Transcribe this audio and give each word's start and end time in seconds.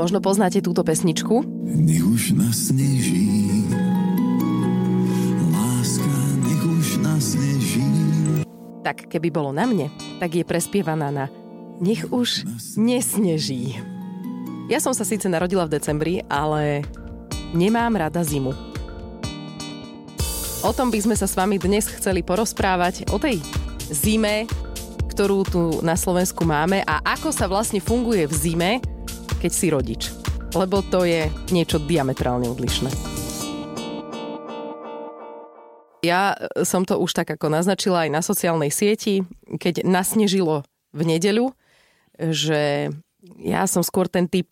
Možno 0.00 0.24
poznáte 0.24 0.64
túto 0.64 0.80
pesničku. 0.80 1.44
Nech 1.68 2.00
už 2.00 2.32
nasneží, 2.32 3.68
láska, 5.52 6.16
nech 6.40 6.62
už 6.64 7.04
nasneží. 7.04 7.84
Tak 8.80 9.12
keby 9.12 9.28
bolo 9.28 9.52
na 9.52 9.68
mne, 9.68 9.92
tak 10.16 10.40
je 10.40 10.44
prespievaná 10.48 11.12
na 11.12 11.28
Nech 11.84 12.08
už 12.08 12.48
nesneží. 12.80 13.76
Ja 14.72 14.80
som 14.80 14.96
sa 14.96 15.04
síce 15.04 15.28
narodila 15.28 15.68
v 15.68 15.76
decembri, 15.76 16.24
ale 16.32 16.80
nemám 17.52 18.00
rada 18.00 18.24
zimu. 18.24 18.56
O 20.64 20.72
tom 20.72 20.88
by 20.88 20.96
sme 21.04 21.16
sa 21.16 21.28
s 21.28 21.36
vami 21.36 21.60
dnes 21.60 21.84
chceli 21.92 22.24
porozprávať, 22.24 23.12
o 23.12 23.20
tej 23.20 23.44
zime, 23.92 24.48
ktorú 25.12 25.44
tu 25.44 25.62
na 25.84 25.92
Slovensku 25.92 26.48
máme 26.48 26.80
a 26.88 27.04
ako 27.04 27.36
sa 27.36 27.44
vlastne 27.44 27.84
funguje 27.84 28.24
v 28.24 28.32
zime, 28.32 28.72
keď 29.38 29.50
si 29.54 29.66
rodič. 29.70 30.02
Lebo 30.50 30.82
to 30.82 31.06
je 31.06 31.30
niečo 31.54 31.78
diametrálne 31.78 32.50
odlišné. 32.50 32.90
Ja 36.02 36.34
e, 36.34 36.66
som 36.66 36.82
to 36.82 36.98
už 36.98 37.14
tak 37.14 37.30
ako 37.30 37.52
naznačila 37.52 38.08
aj 38.08 38.10
na 38.10 38.22
sociálnej 38.24 38.72
sieti, 38.72 39.22
keď 39.46 39.86
nasnežilo 39.86 40.66
v 40.90 41.00
nedeľu, 41.06 41.54
že 42.18 42.90
ja 43.38 43.62
som 43.70 43.84
skôr 43.84 44.10
ten 44.10 44.26
typ, 44.26 44.50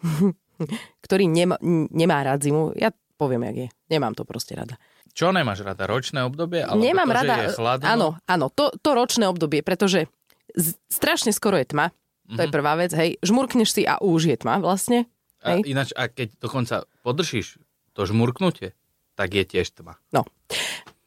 ktorý 1.04 1.28
nemá, 1.28 1.58
nemá 1.92 2.22
rád 2.24 2.46
zimu. 2.46 2.72
Ja 2.78 2.94
poviem, 3.18 3.44
jak 3.52 3.56
je. 3.56 3.68
Nemám 3.92 4.14
to 4.16 4.24
proste 4.24 4.54
rada. 4.56 4.80
Čo 5.14 5.30
nemáš 5.30 5.62
rada? 5.62 5.86
Ročné 5.86 6.26
obdobie? 6.26 6.66
Alebo 6.66 6.82
Nemám 6.82 7.06
to, 7.06 7.14
rada. 7.14 7.34
Že 7.38 7.44
je 7.46 7.54
chladno? 7.54 7.86
Áno, 7.86 8.08
áno, 8.26 8.46
to, 8.50 8.74
to 8.82 8.90
ročné 8.98 9.30
obdobie, 9.30 9.62
pretože 9.62 10.10
z, 10.58 10.74
strašne 10.90 11.30
skoro 11.30 11.54
je 11.54 11.70
tma. 11.70 11.94
To 12.26 12.40
je 12.40 12.48
prvá 12.48 12.72
vec, 12.74 12.90
hej. 12.90 13.20
Žmurkneš 13.20 13.68
si 13.70 13.82
a 13.84 14.00
už 14.00 14.32
je 14.32 14.36
tma 14.36 14.56
vlastne. 14.56 15.04
A 15.44 15.60
Hej. 15.60 15.68
ináč, 15.68 15.88
a 15.92 16.08
keď 16.08 16.40
dokonca 16.40 16.88
podržíš 17.04 17.60
to 17.92 18.08
žmurknutie, 18.08 18.72
tak 19.12 19.28
je 19.30 19.44
tiež 19.44 19.76
tma. 19.76 20.00
No, 20.08 20.24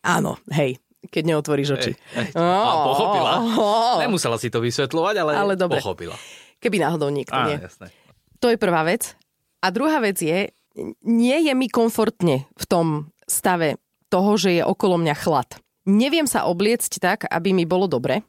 áno, 0.06 0.38
hej, 0.54 0.78
keď 1.10 1.24
neotvoríš 1.26 1.70
oči. 1.74 1.92
Hej, 2.14 2.30
hej. 2.30 2.38
A 2.38 2.74
pochopila. 2.86 3.32
Oh. 3.42 3.98
Nemusela 3.98 4.38
si 4.38 4.54
to 4.54 4.62
vysvetľovať, 4.62 5.16
ale, 5.18 5.32
Ale 5.34 5.54
dobre. 5.58 5.82
pochopila. 5.82 6.14
Keby 6.62 6.78
náhodou 6.78 7.10
niekto 7.10 7.34
Á, 7.34 7.50
nie. 7.50 7.58
jasné. 7.58 7.90
To 8.38 8.54
je 8.54 8.62
prvá 8.62 8.86
vec. 8.86 9.18
A 9.58 9.74
druhá 9.74 9.98
vec 9.98 10.22
je, 10.22 10.54
nie 11.02 11.38
je 11.42 11.54
mi 11.58 11.66
komfortne 11.66 12.46
v 12.46 12.66
tom 12.70 13.10
stave 13.26 13.82
toho, 14.14 14.38
že 14.38 14.54
je 14.54 14.64
okolo 14.64 15.02
mňa 15.02 15.16
chlad. 15.18 15.50
Neviem 15.90 16.30
sa 16.30 16.46
obliecť 16.46 16.94
tak, 17.02 17.20
aby 17.26 17.58
mi 17.58 17.66
bolo 17.66 17.90
dobre. 17.90 18.22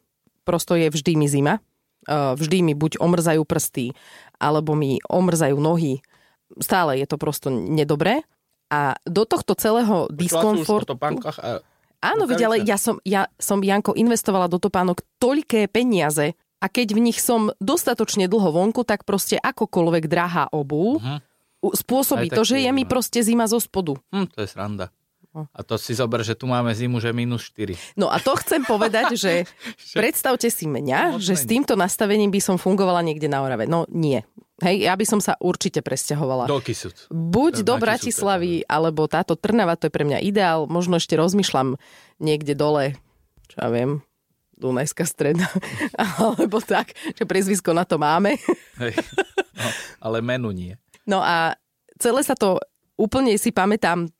Prosto 0.48 0.72
je 0.72 0.88
vždy 0.88 1.20
mi 1.20 1.28
zima. 1.28 1.60
Uh, 2.08 2.32
Vždy 2.40 2.64
mi 2.64 2.72
buď 2.72 2.96
omrzajú 3.04 3.44
prsty, 3.44 3.92
alebo 4.40 4.72
mi 4.72 4.96
omrzajú 5.04 5.60
nohy. 5.60 6.00
Stále 6.56 6.96
je 6.96 7.06
to 7.06 7.20
prosto 7.20 7.52
nedobré. 7.52 8.24
A 8.72 8.96
do 9.04 9.28
tohto 9.28 9.52
celého 9.52 10.08
diskomfortu... 10.08 10.96
a 10.96 11.60
Áno, 11.98 12.30
veď, 12.30 12.40
ale 12.46 12.56
ja 12.62 12.78
som, 12.78 13.02
ja 13.02 13.26
som, 13.42 13.58
Janko, 13.58 13.90
investovala 13.92 14.46
do 14.46 14.62
topánok 14.62 15.02
toľké 15.18 15.66
peniaze 15.66 16.38
a 16.62 16.66
keď 16.70 16.94
v 16.94 17.10
nich 17.10 17.18
som 17.18 17.50
dostatočne 17.58 18.30
dlho 18.30 18.54
vonku, 18.54 18.86
tak 18.86 19.02
proste 19.02 19.38
akokoľvek 19.38 20.04
drahá 20.06 20.46
obu 20.50 21.02
Mhm. 21.02 21.16
uh 21.58 21.74
spôsobí 21.74 22.30
to, 22.30 22.46
že 22.46 22.62
je 22.62 22.70
mi 22.70 22.86
no. 22.86 22.90
proste 22.90 23.18
zima 23.18 23.50
zo 23.50 23.58
spodu. 23.58 23.98
Hm, 24.14 24.30
to 24.30 24.46
je 24.46 24.48
sranda. 24.48 24.94
No. 25.36 25.44
A 25.52 25.60
to 25.60 25.76
si 25.76 25.92
zober, 25.92 26.24
že 26.24 26.32
tu 26.32 26.48
máme 26.48 26.72
zimu, 26.72 26.98
že 27.04 27.12
minus 27.12 27.52
4. 27.52 28.00
No 28.00 28.08
a 28.08 28.16
to 28.16 28.32
chcem 28.40 28.64
povedať, 28.64 29.14
že 29.14 29.44
predstavte 29.98 30.48
si 30.48 30.64
mňa, 30.64 31.16
Moc 31.16 31.22
že 31.22 31.36
s 31.36 31.44
týmto 31.44 31.76
nastavením 31.76 32.32
by 32.32 32.40
som 32.40 32.56
fungovala 32.56 33.04
niekde 33.04 33.28
na 33.28 33.44
Orave. 33.44 33.68
No 33.68 33.84
nie. 33.92 34.24
Hej, 34.58 34.90
ja 34.90 34.94
by 34.98 35.06
som 35.06 35.20
sa 35.22 35.38
určite 35.38 35.86
presťahovala. 35.86 36.50
Do 36.50 36.58
Kisuc. 36.58 37.06
Buď 37.14 37.62
do 37.62 37.78
Na 37.78 37.82
Bratislavy, 37.84 38.66
alebo 38.66 39.06
táto 39.06 39.38
Trnava, 39.38 39.78
to 39.78 39.86
je 39.86 39.94
pre 39.94 40.02
mňa 40.02 40.18
ideál. 40.18 40.66
Možno 40.66 40.98
ešte 40.98 41.14
rozmýšľam 41.14 41.78
niekde 42.18 42.58
dole, 42.58 42.98
čo 43.46 43.62
ja 43.62 43.70
viem, 43.70 44.02
Dunajská 44.58 45.06
streda, 45.06 45.46
alebo 46.18 46.58
tak, 46.58 46.90
že 47.14 47.22
prezvisko 47.22 47.70
na 47.70 47.86
to 47.86 48.02
máme. 48.02 48.34
Hej. 48.82 48.98
No, 49.54 49.68
ale 50.02 50.18
menu 50.26 50.50
nie. 50.50 50.74
No 51.06 51.22
a 51.22 51.54
celé 52.02 52.26
sa 52.26 52.34
to, 52.34 52.58
úplne 52.98 53.38
si 53.38 53.54
pamätám 53.54 54.10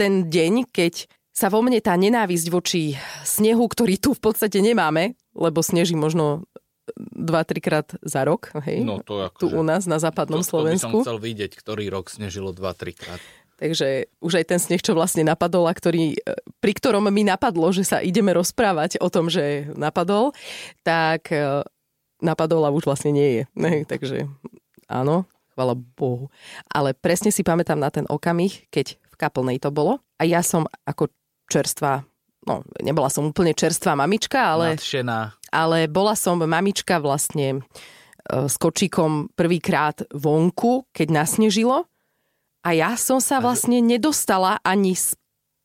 ten 0.00 0.32
deň, 0.32 0.72
keď 0.72 1.04
sa 1.28 1.52
vo 1.52 1.60
mne 1.60 1.76
tá 1.84 1.92
nenávisť 1.92 2.46
voči 2.48 2.96
snehu, 3.20 3.68
ktorý 3.68 4.00
tu 4.00 4.16
v 4.16 4.20
podstate 4.24 4.64
nemáme, 4.64 5.12
lebo 5.36 5.60
sneží 5.60 5.92
možno 5.92 6.48
2-3 6.96 7.60
krát 7.60 7.86
za 8.02 8.24
rok, 8.24 8.50
hej, 8.66 8.82
No 8.82 8.98
to 9.04 9.30
tu 9.36 9.46
akože... 9.46 9.54
u 9.54 9.62
nás 9.62 9.84
na 9.84 10.00
západnom 10.02 10.40
to, 10.40 10.48
to 10.48 10.48
by 10.48 10.50
som 10.50 10.90
Slovensku. 10.90 10.96
chcel 11.04 11.18
vidieť, 11.22 11.52
ktorý 11.54 11.84
rok 11.92 12.08
snežilo 12.10 12.50
2-3 12.50 12.96
krát. 12.96 13.20
Takže 13.60 14.08
už 14.24 14.40
aj 14.40 14.44
ten 14.48 14.58
sneh, 14.58 14.80
čo 14.80 14.96
vlastne 14.96 15.20
napadol 15.20 15.68
a 15.68 15.76
ktorý, 15.76 16.16
e, 16.16 16.18
pri 16.64 16.72
ktorom 16.72 17.04
mi 17.12 17.28
napadlo, 17.28 17.68
že 17.76 17.84
sa 17.84 18.00
ideme 18.00 18.32
rozprávať 18.32 18.96
o 19.04 19.12
tom, 19.12 19.28
že 19.28 19.68
napadol, 19.76 20.32
tak 20.80 21.28
e, 21.28 21.62
napadol 22.24 22.64
a 22.64 22.72
už 22.72 22.88
vlastne 22.88 23.12
nie 23.12 23.28
je. 23.36 23.42
Takže 23.92 24.26
áno, 24.88 25.28
chvala 25.52 25.76
Bohu. 25.76 26.32
Ale 26.72 26.96
presne 26.96 27.28
si 27.28 27.44
pamätám 27.44 27.76
na 27.76 27.92
ten 27.92 28.08
okamih, 28.08 28.64
keď 28.72 28.96
kaplnej 29.20 29.60
to 29.60 29.68
bolo 29.68 30.00
a 30.16 30.24
ja 30.24 30.40
som 30.40 30.64
ako 30.82 31.12
čerstvá, 31.46 32.00
no 32.42 32.54
nebola 32.80 33.06
som 33.06 33.28
úplne 33.28 33.52
čerstvá 33.52 33.92
mamička, 33.92 34.40
ale 34.50 34.74
Nadšená. 34.74 35.36
ale 35.50 35.84
bola 35.86 36.16
som 36.16 36.38
mamička 36.38 36.96
vlastne 36.96 37.46
e, 37.52 37.60
s 38.48 38.56
kočíkom 38.56 39.36
prvýkrát 39.36 40.08
vonku, 40.10 40.88
keď 40.90 41.08
nasnežilo 41.14 41.84
a 42.60 42.68
ja 42.70 42.96
som 42.96 43.18
sa 43.18 43.40
vlastne 43.40 43.80
nedostala 43.80 44.56
ani 44.62 44.92
z 44.92 45.12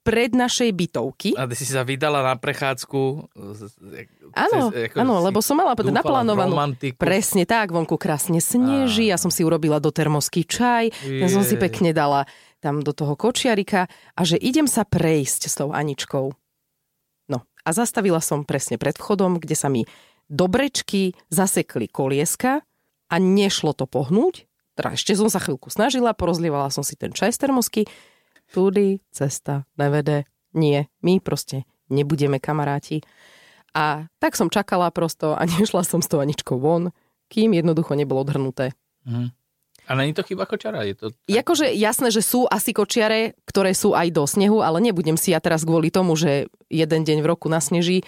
pred 0.02 0.32
našej 0.32 0.70
bytovky. 0.70 1.34
A 1.34 1.50
ty 1.50 1.58
si 1.58 1.66
sa 1.66 1.82
vydala 1.82 2.22
na 2.22 2.38
prechádzku. 2.38 3.02
z- 3.34 3.74
z- 3.74 4.06
Áno, 4.38 4.70
ako 4.70 4.96
áno, 4.96 5.14
lebo 5.18 5.42
som 5.42 5.58
mala 5.58 5.74
naplánovanú. 5.74 6.54
romantiku. 6.54 6.94
Presne 6.96 7.42
tak, 7.44 7.74
vonku 7.74 7.98
krásne 7.98 8.38
sneží, 8.38 9.10
ja 9.10 9.18
som 9.18 9.34
si 9.34 9.42
urobila 9.42 9.82
do 9.82 9.90
termosky 9.90 10.46
čaj, 10.46 10.94
ten 11.02 11.26
som 11.26 11.42
si 11.42 11.58
pekne 11.58 11.90
dala 11.90 12.30
tam 12.66 12.82
do 12.82 12.98
toho 12.98 13.14
kočiarika 13.14 13.86
a 14.18 14.22
že 14.26 14.42
idem 14.42 14.66
sa 14.66 14.82
prejsť 14.82 15.42
s 15.46 15.54
tou 15.62 15.70
Aničkou. 15.70 16.34
No 17.30 17.38
a 17.46 17.70
zastavila 17.70 18.18
som 18.26 18.42
presne 18.42 18.82
pred 18.82 18.98
vchodom, 18.98 19.38
kde 19.38 19.54
sa 19.54 19.70
mi 19.70 19.86
do 20.26 20.50
brečky 20.50 21.14
zasekli 21.30 21.86
kolieska 21.86 22.66
a 23.06 23.16
nešlo 23.22 23.78
to 23.78 23.86
pohnúť. 23.86 24.50
Teda 24.74 24.98
ešte 24.98 25.14
som 25.14 25.30
sa 25.30 25.38
chvíľku 25.38 25.70
snažila, 25.70 26.18
porozlievala 26.18 26.74
som 26.74 26.82
si 26.82 26.98
ten 26.98 27.14
čaj 27.14 27.38
z 27.38 27.46
termosky. 27.46 27.82
Tudy 28.50 29.06
cesta 29.14 29.70
nevede. 29.78 30.26
Nie, 30.58 30.90
my 31.06 31.22
proste 31.22 31.70
nebudeme 31.94 32.42
kamaráti. 32.42 33.06
A 33.76 34.10
tak 34.18 34.34
som 34.34 34.50
čakala 34.50 34.90
prosto 34.90 35.38
a 35.38 35.46
nešla 35.62 35.86
som 35.86 36.02
s 36.02 36.10
tou 36.10 36.18
Aničkou 36.18 36.58
von, 36.58 36.90
kým 37.30 37.54
jednoducho 37.54 37.94
nebolo 37.94 38.26
odhrnuté. 38.26 38.74
Mhm. 39.06 39.45
A 39.86 39.94
není 39.94 40.14
to 40.14 40.26
chyba 40.26 40.50
kočara? 40.50 40.82
Je 40.82 40.98
to... 40.98 41.06
Jakože 41.30 41.70
jasné, 41.74 42.10
že 42.10 42.26
sú 42.26 42.50
asi 42.50 42.74
kočiare, 42.74 43.38
ktoré 43.46 43.78
sú 43.78 43.94
aj 43.94 44.10
do 44.10 44.26
snehu, 44.26 44.66
ale 44.66 44.82
nebudem 44.82 45.14
si 45.14 45.30
ja 45.30 45.40
teraz 45.40 45.62
kvôli 45.62 45.94
tomu, 45.94 46.18
že 46.18 46.50
jeden 46.70 47.06
deň 47.06 47.22
v 47.22 47.30
roku 47.30 47.46
nasneží, 47.48 48.02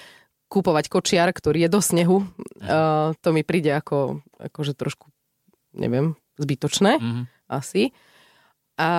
kúpovať 0.47 0.87
kočiar, 0.87 1.29
ktorý 1.29 1.67
je 1.67 1.69
do 1.69 1.81
snehu. 1.83 2.17
Uh, 2.63 3.11
to 3.21 3.35
mi 3.35 3.43
príde 3.43 3.69
ako, 3.69 4.23
akože 4.39 4.73
trošku, 4.73 5.11
neviem, 5.75 6.15
zbytočné 6.39 6.97
Mhm. 6.97 7.21
asi. 7.51 7.91
A 8.79 8.89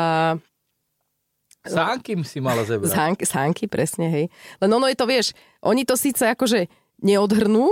Sánky 1.68 2.16
si 2.24 2.38
mala 2.40 2.64
zebrať. 2.64 2.94
Sánky, 2.94 3.24
sánky, 3.28 3.64
presne, 3.68 4.08
hej. 4.08 4.24
Len 4.56 4.70
ono 4.72 4.88
je 4.88 4.96
to, 4.96 5.04
vieš, 5.04 5.36
oni 5.60 5.84
to 5.84 5.98
síce 5.98 6.22
akože 6.24 6.70
neodhrnú, 7.02 7.68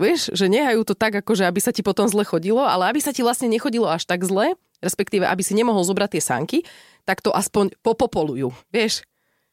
vieš, 0.00 0.32
že 0.32 0.48
nehajú 0.48 0.82
to 0.88 0.96
tak, 0.96 1.12
akože 1.20 1.44
aby 1.44 1.60
sa 1.60 1.70
ti 1.70 1.84
potom 1.84 2.08
zle 2.08 2.24
chodilo, 2.24 2.64
ale 2.64 2.88
aby 2.88 2.98
sa 3.04 3.12
ti 3.12 3.20
vlastne 3.20 3.52
nechodilo 3.52 3.84
až 3.86 4.08
tak 4.08 4.24
zle, 4.24 4.56
respektíve 4.80 5.28
aby 5.28 5.44
si 5.44 5.52
nemohol 5.52 5.84
zobrať 5.84 6.16
tie 6.16 6.22
sánky, 6.24 6.58
tak 7.04 7.20
to 7.20 7.28
aspoň 7.30 7.76
popopolujú, 7.84 8.50
vieš. 8.72 9.04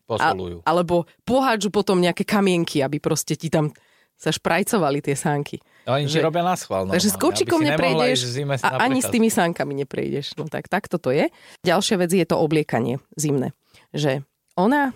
A, 0.07 0.15
Posolujú. 0.31 0.63
alebo 0.63 1.03
pohádžu 1.27 1.67
potom 1.67 1.99
nejaké 1.99 2.23
kamienky, 2.23 2.79
aby 2.79 2.95
proste 3.03 3.35
ti 3.35 3.51
tam 3.51 3.75
sa 4.17 4.31
šprajcovali 4.33 5.03
tie 5.03 5.13
sánky. 5.13 5.61
No, 5.85 5.93
oni 5.99 6.09
že- 6.09 6.23
robia 6.25 6.41
na 6.41 6.57
schvál. 6.57 6.89
Takže 6.89 7.11
s 7.13 7.17
kočikom 7.19 7.61
neprejdeš 7.61 8.25
a 8.65 8.87
ani 8.87 9.03
s 9.03 9.11
tými 9.13 9.29
sánkami 9.29 9.77
neprejdeš. 9.85 10.33
No 10.39 10.49
tak 10.49 10.71
takto 10.71 10.97
to 10.97 11.13
je. 11.13 11.29
Ďalšia 11.61 12.01
vec 12.01 12.11
je 12.15 12.25
to 12.25 12.39
obliekanie 12.39 12.97
zimné. 13.13 13.53
Že 13.93 14.25
ona, 14.57 14.95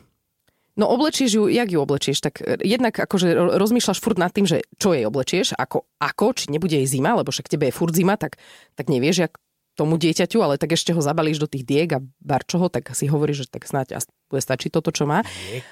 no 0.76 0.86
oblečieš 0.88 1.32
ju, 1.40 1.44
jak 1.52 1.70
ju 1.72 1.80
oblečieš? 1.82 2.20
Tak 2.22 2.34
e, 2.42 2.60
jednak 2.64 2.96
akože 2.96 3.28
ro- 3.34 3.54
rozmýšľaš 3.60 4.00
furt 4.00 4.20
nad 4.20 4.32
tým, 4.32 4.48
že 4.48 4.64
čo 4.80 4.96
jej 4.96 5.08
oblečieš, 5.08 5.56
ako, 5.56 5.88
ako 6.00 6.26
či 6.36 6.52
nebude 6.52 6.76
jej 6.78 6.88
zima, 6.88 7.16
lebo 7.18 7.32
však 7.32 7.52
tebe 7.52 7.70
je 7.70 7.76
furt 7.76 7.96
zima, 7.96 8.16
tak, 8.16 8.40
tak 8.76 8.88
nevieš, 8.88 9.30
jak 9.30 9.34
tomu 9.76 9.96
dieťaťu, 9.96 10.44
ale 10.44 10.60
tak 10.60 10.76
ešte 10.76 10.92
ho 10.92 11.02
zabalíš 11.02 11.40
do 11.40 11.48
tých 11.48 11.64
diek 11.64 11.90
a 11.96 12.04
barčoho, 12.20 12.68
tak 12.68 12.92
si 12.92 13.08
hovoríš, 13.08 13.48
že 13.48 13.58
tak 13.58 13.64
snáď 13.66 14.04
bude 14.28 14.44
stačiť 14.44 14.70
toto, 14.70 14.92
čo 14.92 15.08
má. 15.08 15.24
Diek. 15.24 15.68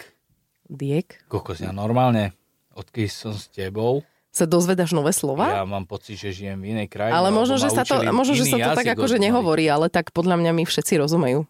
Diek. 0.69 1.07
Kokos, 1.27 1.59
ja 1.59 1.75
normálne, 1.75 2.31
odkedy 2.73 3.09
som 3.11 3.35
s 3.35 3.51
tebou, 3.51 4.05
sa 4.29 4.45
dozvedaš 4.45 4.93
nové 4.93 5.09
slova. 5.09 5.49
Ja 5.49 5.65
mám 5.65 5.89
pocit, 5.89 6.21
že 6.21 6.29
žijem 6.29 6.61
v 6.61 6.77
inej 6.77 6.87
krajine. 6.93 7.17
Ale 7.17 7.33
možno, 7.33 7.57
že 7.57 7.73
sa 7.73 7.81
to, 7.81 7.97
možno, 8.13 8.37
že 8.37 8.45
sa 8.45 8.61
to 8.61 8.77
tak 8.77 8.93
akože 8.93 9.17
nehovorí, 9.17 9.65
ale 9.65 9.89
tak 9.89 10.13
podľa 10.13 10.37
mňa 10.37 10.51
mi 10.53 10.63
všetci 10.69 11.01
rozumejú. 11.01 11.49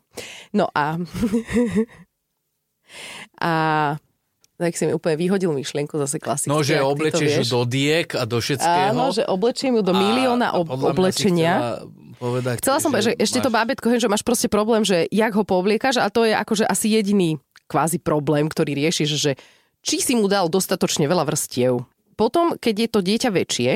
No 0.56 0.72
a... 0.72 0.96
a 3.36 3.51
tak 4.56 4.75
si 4.75 4.83
mi 4.83 4.91
úplne 4.91 5.15
vyhodil 5.15 5.50
myšlienku 5.50 5.95
zase 5.97 6.19
klasicky. 6.19 6.51
No, 6.51 6.59
že 6.59 6.77
to 6.77 6.91
oblečieš 6.91 7.31
ju 7.31 7.45
do 7.47 7.62
diek 7.63 8.12
a 8.12 8.27
do 8.27 8.38
všetkého. 8.38 8.91
Áno, 8.91 9.09
že 9.09 9.24
oblečiem 9.24 9.71
ju 9.71 9.81
do 9.81 9.95
milióna 9.95 10.51
A- 10.51 10.53
a 10.53 10.59
ob- 10.59 10.68
oblečenia. 10.68 11.53
Chcela, 11.56 12.19
povedať, 12.19 12.56
Chcela 12.59 12.80
som 12.83 12.91
povedať, 12.91 13.06
že 13.06 13.13
ešte 13.15 13.39
to 13.39 13.47
máš- 13.47 13.56
bábetko, 13.56 13.86
hej, 13.88 14.00
že 14.03 14.12
máš 14.12 14.24
proste 14.24 14.51
problém, 14.51 14.83
že 14.83 15.07
jak 15.07 15.31
ho 15.31 15.47
povliekaš 15.47 15.97
a 15.97 16.12
to 16.12 16.27
je 16.27 16.36
akože 16.36 16.68
asi 16.68 16.91
jediný 16.91 17.39
kvázi 17.65 18.03
problém, 18.03 18.51
ktorý 18.51 18.75
riešiš, 18.75 19.09
že 19.15 19.31
či 19.80 20.03
si 20.03 20.12
mu 20.12 20.27
dal 20.27 20.51
dostatočne 20.51 21.07
veľa 21.07 21.24
vrstiev. 21.24 21.88
Potom, 22.19 22.59
keď 22.59 22.75
je 22.75 22.89
to 22.91 23.00
dieťa 23.00 23.30
väčšie, 23.31 23.71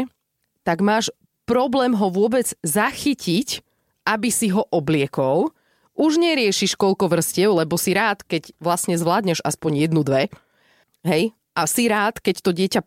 tak 0.67 0.83
máš 0.83 1.07
problém 1.47 1.95
ho 1.95 2.11
vôbec 2.11 2.51
zachytiť, 2.59 3.63
aby 4.03 4.27
si 4.27 4.51
ho 4.51 4.67
obliekol. 4.67 5.55
Už 5.93 6.17
neriešiš 6.17 6.73
koľko 6.73 7.05
vrstiev, 7.09 7.53
lebo 7.53 7.77
si 7.77 7.93
rád, 7.93 8.25
keď 8.25 8.49
vlastne 8.57 8.97
zvládneš 8.97 9.45
aspoň 9.45 9.87
jednu, 9.87 10.01
dve. 10.01 10.33
Hej? 11.05 11.37
A 11.53 11.69
si 11.69 11.85
rád, 11.85 12.17
keď 12.17 12.35
to 12.41 12.51
dieťa 12.51 12.81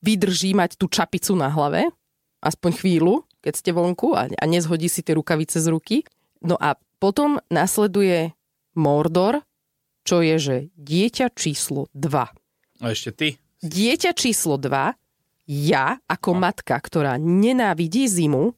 vydrží 0.00 0.56
mať 0.56 0.80
tú 0.80 0.88
čapicu 0.88 1.36
na 1.36 1.52
hlave, 1.52 1.92
aspoň 2.40 2.72
chvíľu, 2.80 3.14
keď 3.44 3.54
ste 3.60 3.70
vonku 3.76 4.16
a, 4.16 4.28
a 4.32 4.44
nezhodí 4.48 4.88
si 4.88 5.04
tie 5.04 5.16
rukavice 5.16 5.60
z 5.60 5.68
ruky. 5.68 5.96
No 6.40 6.56
a 6.56 6.80
potom 6.96 7.42
nasleduje 7.52 8.32
Mordor, 8.76 9.44
čo 10.06 10.22
je, 10.22 10.36
že 10.38 10.56
dieťa 10.80 11.34
číslo 11.36 11.92
2. 11.92 12.80
A 12.80 12.86
ešte 12.92 13.10
ty. 13.12 13.28
Dieťa 13.60 14.12
číslo 14.14 14.56
2, 14.56 14.96
ja 15.46 15.98
ako 16.06 16.30
matka, 16.36 16.76
ktorá 16.78 17.18
nenávidí 17.18 18.06
zimu, 18.06 18.54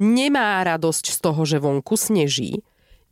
nemá 0.00 0.62
radosť 0.64 1.04
z 1.12 1.18
toho, 1.18 1.42
že 1.44 1.58
vonku 1.58 1.98
sneží, 1.98 2.62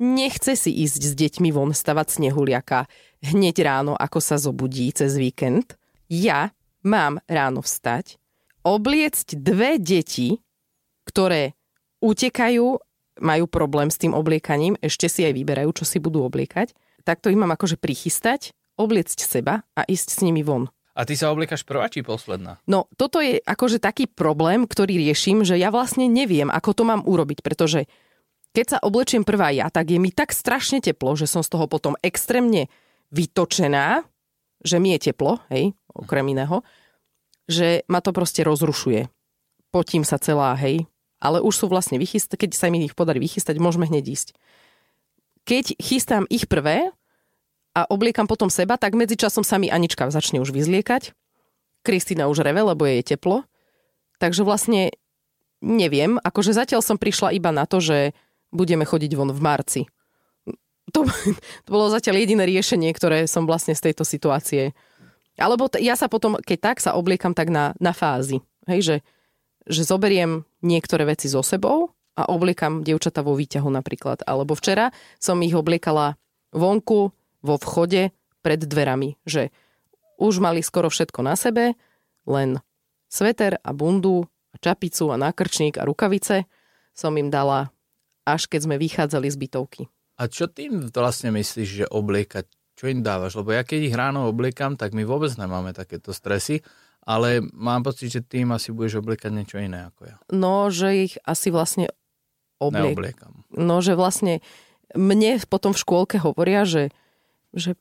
nechce 0.00 0.56
si 0.56 0.70
ísť 0.72 1.02
s 1.02 1.12
deťmi 1.16 1.50
von 1.52 1.72
stavať 1.72 2.20
snehuliaka 2.20 2.88
hneď 3.24 3.56
ráno, 3.64 3.92
ako 3.96 4.18
sa 4.20 4.36
zobudí 4.36 4.92
cez 4.92 5.16
víkend. 5.16 5.76
Ja 6.06 6.54
mám 6.86 7.18
ráno 7.26 7.64
vstať, 7.64 8.20
obliecť 8.62 9.38
dve 9.38 9.78
deti, 9.82 10.38
ktoré 11.06 11.54
utekajú, 12.02 12.66
majú 13.22 13.44
problém 13.48 13.88
s 13.88 13.98
tým 13.98 14.12
obliekaním, 14.12 14.76
ešte 14.84 15.08
si 15.08 15.24
aj 15.24 15.34
vyberajú, 15.34 15.70
čo 15.72 15.84
si 15.88 15.98
budú 16.02 16.22
obliekať, 16.26 16.76
tak 17.06 17.22
to 17.22 17.30
im 17.30 17.46
mám 17.46 17.54
akože 17.54 17.78
prichystať, 17.78 18.52
obliecť 18.76 19.18
seba 19.24 19.64
a 19.72 19.82
ísť 19.88 20.08
s 20.12 20.20
nimi 20.20 20.44
von. 20.44 20.68
A 20.96 21.04
ty 21.04 21.12
sa 21.12 21.28
obliekaš 21.28 21.60
prvá 21.68 21.92
či 21.92 22.00
posledná? 22.00 22.56
No, 22.64 22.88
toto 22.96 23.20
je 23.20 23.36
akože 23.44 23.84
taký 23.84 24.08
problém, 24.08 24.64
ktorý 24.64 24.96
riešim, 24.96 25.44
že 25.44 25.60
ja 25.60 25.68
vlastne 25.68 26.08
neviem, 26.08 26.48
ako 26.48 26.70
to 26.72 26.82
mám 26.88 27.04
urobiť, 27.04 27.44
pretože 27.44 27.84
keď 28.56 28.66
sa 28.72 28.78
oblečiem 28.80 29.20
prvá 29.20 29.52
ja, 29.52 29.68
tak 29.68 29.92
je 29.92 30.00
mi 30.00 30.08
tak 30.08 30.32
strašne 30.32 30.80
teplo, 30.80 31.12
že 31.12 31.28
som 31.28 31.44
z 31.44 31.52
toho 31.52 31.68
potom 31.68 31.92
extrémne 32.00 32.72
vytočená, 33.12 34.00
že 34.64 34.80
mi 34.80 34.96
je 34.96 35.12
teplo, 35.12 35.44
hej, 35.52 35.76
okrem 35.92 36.24
iného, 36.32 36.64
že 37.44 37.84
ma 37.84 38.00
to 38.00 38.16
proste 38.16 38.40
rozrušuje. 38.40 39.12
Potím 39.68 40.08
sa 40.08 40.16
celá, 40.16 40.56
hej, 40.56 40.88
ale 41.20 41.44
už 41.44 41.52
sú 41.52 41.66
vlastne 41.68 42.00
vychystať, 42.00 42.48
keď 42.48 42.50
sa 42.56 42.72
mi 42.72 42.80
ich 42.80 42.96
podarí 42.96 43.20
vychystať, 43.20 43.60
môžeme 43.60 43.84
hneď 43.84 44.08
ísť. 44.08 44.28
Keď 45.44 45.76
chystám 45.76 46.24
ich 46.32 46.48
prvé 46.48 46.88
a 47.76 47.84
obliekam 47.92 48.24
potom 48.24 48.48
seba, 48.48 48.80
tak 48.80 48.96
medzičasom 48.96 49.44
sa 49.44 49.60
mi 49.60 49.68
Anička 49.68 50.08
začne 50.08 50.40
už 50.40 50.56
vyzliekať. 50.56 51.12
Kristina 51.84 52.26
už 52.26 52.40
reve, 52.40 52.64
lebo 52.64 52.88
je 52.88 52.98
jej 52.98 53.04
teplo. 53.14 53.44
Takže 54.16 54.42
vlastne 54.48 54.96
neviem, 55.60 56.16
akože 56.18 56.56
zatiaľ 56.56 56.80
som 56.80 56.96
prišla 56.96 57.36
iba 57.36 57.52
na 57.52 57.68
to, 57.68 57.84
že 57.84 58.16
budeme 58.56 58.88
chodiť 58.88 59.12
von 59.12 59.30
v 59.30 59.40
marci. 59.44 59.82
To, 60.96 61.04
to 61.66 61.68
bolo 61.68 61.92
zatiaľ 61.92 62.24
jediné 62.24 62.48
riešenie, 62.48 62.88
ktoré 62.96 63.28
som 63.28 63.44
vlastne 63.44 63.76
z 63.76 63.90
tejto 63.90 64.08
situácie. 64.08 64.72
Alebo 65.36 65.68
t- 65.68 65.84
ja 65.84 65.92
sa 65.94 66.08
potom, 66.08 66.40
keď 66.40 66.58
tak, 66.72 66.76
sa 66.80 66.96
obliekam 66.96 67.36
tak 67.36 67.52
na, 67.52 67.76
na 67.76 67.92
fázy. 67.92 68.40
Hej, 68.64 68.80
že, 68.80 68.96
že 69.68 69.82
zoberiem 69.84 70.48
niektoré 70.64 71.04
veci 71.04 71.28
so 71.28 71.44
sebou 71.44 71.92
a 72.16 72.24
obliekam 72.32 72.80
dievčata 72.80 73.20
vo 73.20 73.36
výťahu 73.36 73.68
napríklad. 73.68 74.24
Alebo 74.24 74.56
včera 74.56 74.94
som 75.20 75.36
ich 75.44 75.52
obliekala 75.52 76.16
vonku, 76.56 77.12
vo 77.44 77.54
vchode, 77.60 78.10
pred 78.40 78.60
dverami. 78.64 79.20
Že 79.28 79.52
už 80.16 80.40
mali 80.40 80.64
skoro 80.64 80.88
všetko 80.88 81.20
na 81.20 81.36
sebe, 81.36 81.76
len 82.24 82.58
sveter 83.06 83.60
a 83.60 83.70
bundu, 83.76 84.24
a 84.50 84.56
čapicu 84.56 85.12
a 85.12 85.20
nákrčník 85.20 85.76
a 85.76 85.84
rukavice 85.84 86.48
som 86.96 87.12
im 87.20 87.28
dala, 87.28 87.68
až 88.26 88.50
keď 88.50 88.60
sme 88.66 88.76
vychádzali 88.76 89.30
z 89.30 89.36
bytovky. 89.38 89.82
A 90.18 90.26
čo 90.26 90.50
tým 90.50 90.90
vlastne 90.90 91.30
myslíš, 91.30 91.68
že 91.68 91.86
obliekať? 91.86 92.50
Čo 92.76 92.92
im 92.92 93.00
dávaš? 93.00 93.38
Lebo 93.38 93.56
ja 93.56 93.64
keď 93.64 93.88
ich 93.88 93.96
ráno 93.96 94.28
obliekam, 94.28 94.76
tak 94.76 94.92
my 94.92 95.06
vôbec 95.06 95.32
nemáme 95.38 95.72
takéto 95.72 96.12
stresy, 96.12 96.60
ale 97.06 97.40
mám 97.54 97.86
pocit, 97.86 98.10
že 98.10 98.20
tým 98.20 98.52
asi 98.52 98.74
budeš 98.74 99.00
obliekať 99.00 99.30
niečo 99.32 99.56
iné 99.62 99.88
ako 99.88 100.02
ja. 100.10 100.16
No, 100.34 100.68
že 100.68 101.08
ich 101.08 101.14
asi 101.24 101.48
vlastne 101.54 101.88
obliek. 102.58 102.92
Neobliekam. 102.92 103.32
No, 103.54 103.80
že 103.80 103.94
vlastne 103.96 104.44
mne 104.92 105.40
potom 105.46 105.72
v 105.72 105.80
škôlke 105.80 106.16
hovoria, 106.20 106.66
že, 106.66 106.90
že 107.54 107.78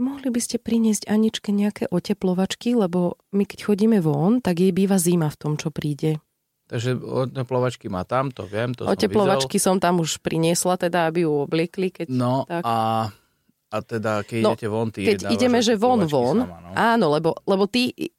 mohli 0.00 0.28
by 0.32 0.40
ste 0.40 0.56
priniesť 0.56 1.08
Aničke 1.08 1.50
nejaké 1.52 1.88
oteplovačky, 1.90 2.76
lebo 2.76 3.20
my 3.34 3.44
keď 3.44 3.68
chodíme 3.68 3.98
von, 4.00 4.40
tak 4.40 4.62
jej 4.62 4.72
býva 4.72 4.96
zima 4.96 5.28
v 5.28 5.38
tom, 5.40 5.52
čo 5.60 5.68
príde. 5.68 6.22
Takže 6.70 7.02
oteplovačky 7.02 7.90
má 7.90 8.06
tam, 8.06 8.30
to 8.30 8.46
viem, 8.46 8.70
to 8.70 8.86
Oteplovačky 8.86 9.58
som 9.58 9.74
som 9.74 9.82
tam 9.82 9.98
už 9.98 10.22
priniesla, 10.22 10.78
teda 10.78 11.10
aby 11.10 11.26
ju 11.26 11.32
obliekli. 11.42 11.90
Keď, 11.90 12.06
videl. 12.06 12.22
No 12.22 12.46
tak. 12.46 12.62
a, 12.62 13.10
a 13.74 13.76
teda 13.82 14.22
keď 14.22 14.40
No, 14.46 14.50
idete 14.54 14.68
von, 14.70 14.88
ty 14.94 15.02
keď 15.02 15.34
ideme, 15.34 15.58
že 15.66 15.74
von, 15.74 16.06
von, 16.06 16.46
Sama, 16.46 16.58
no. 16.62 16.70
áno, 16.78 17.06
lebo, 17.10 17.34
lebo 17.42 17.66
ty 17.66 17.90
eh, 17.90 18.14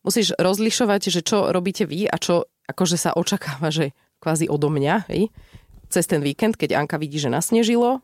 musíš 0.00 0.32
rozlišovať, 0.40 1.12
že 1.12 1.20
čo 1.20 1.52
robíte 1.52 1.84
vy 1.84 2.08
a 2.08 2.16
čo 2.16 2.48
akože 2.64 2.96
sa 2.96 3.12
očakáva, 3.12 3.68
že 3.68 3.92
kvázi 4.24 4.48
odo 4.48 4.72
mňa, 4.72 5.12
hej, 5.12 5.28
cez 5.92 6.08
ten 6.08 6.24
víkend, 6.24 6.56
keď 6.56 6.80
Anka 6.80 6.96
vidí, 6.96 7.20
že 7.20 7.28
nasnežilo, 7.28 8.00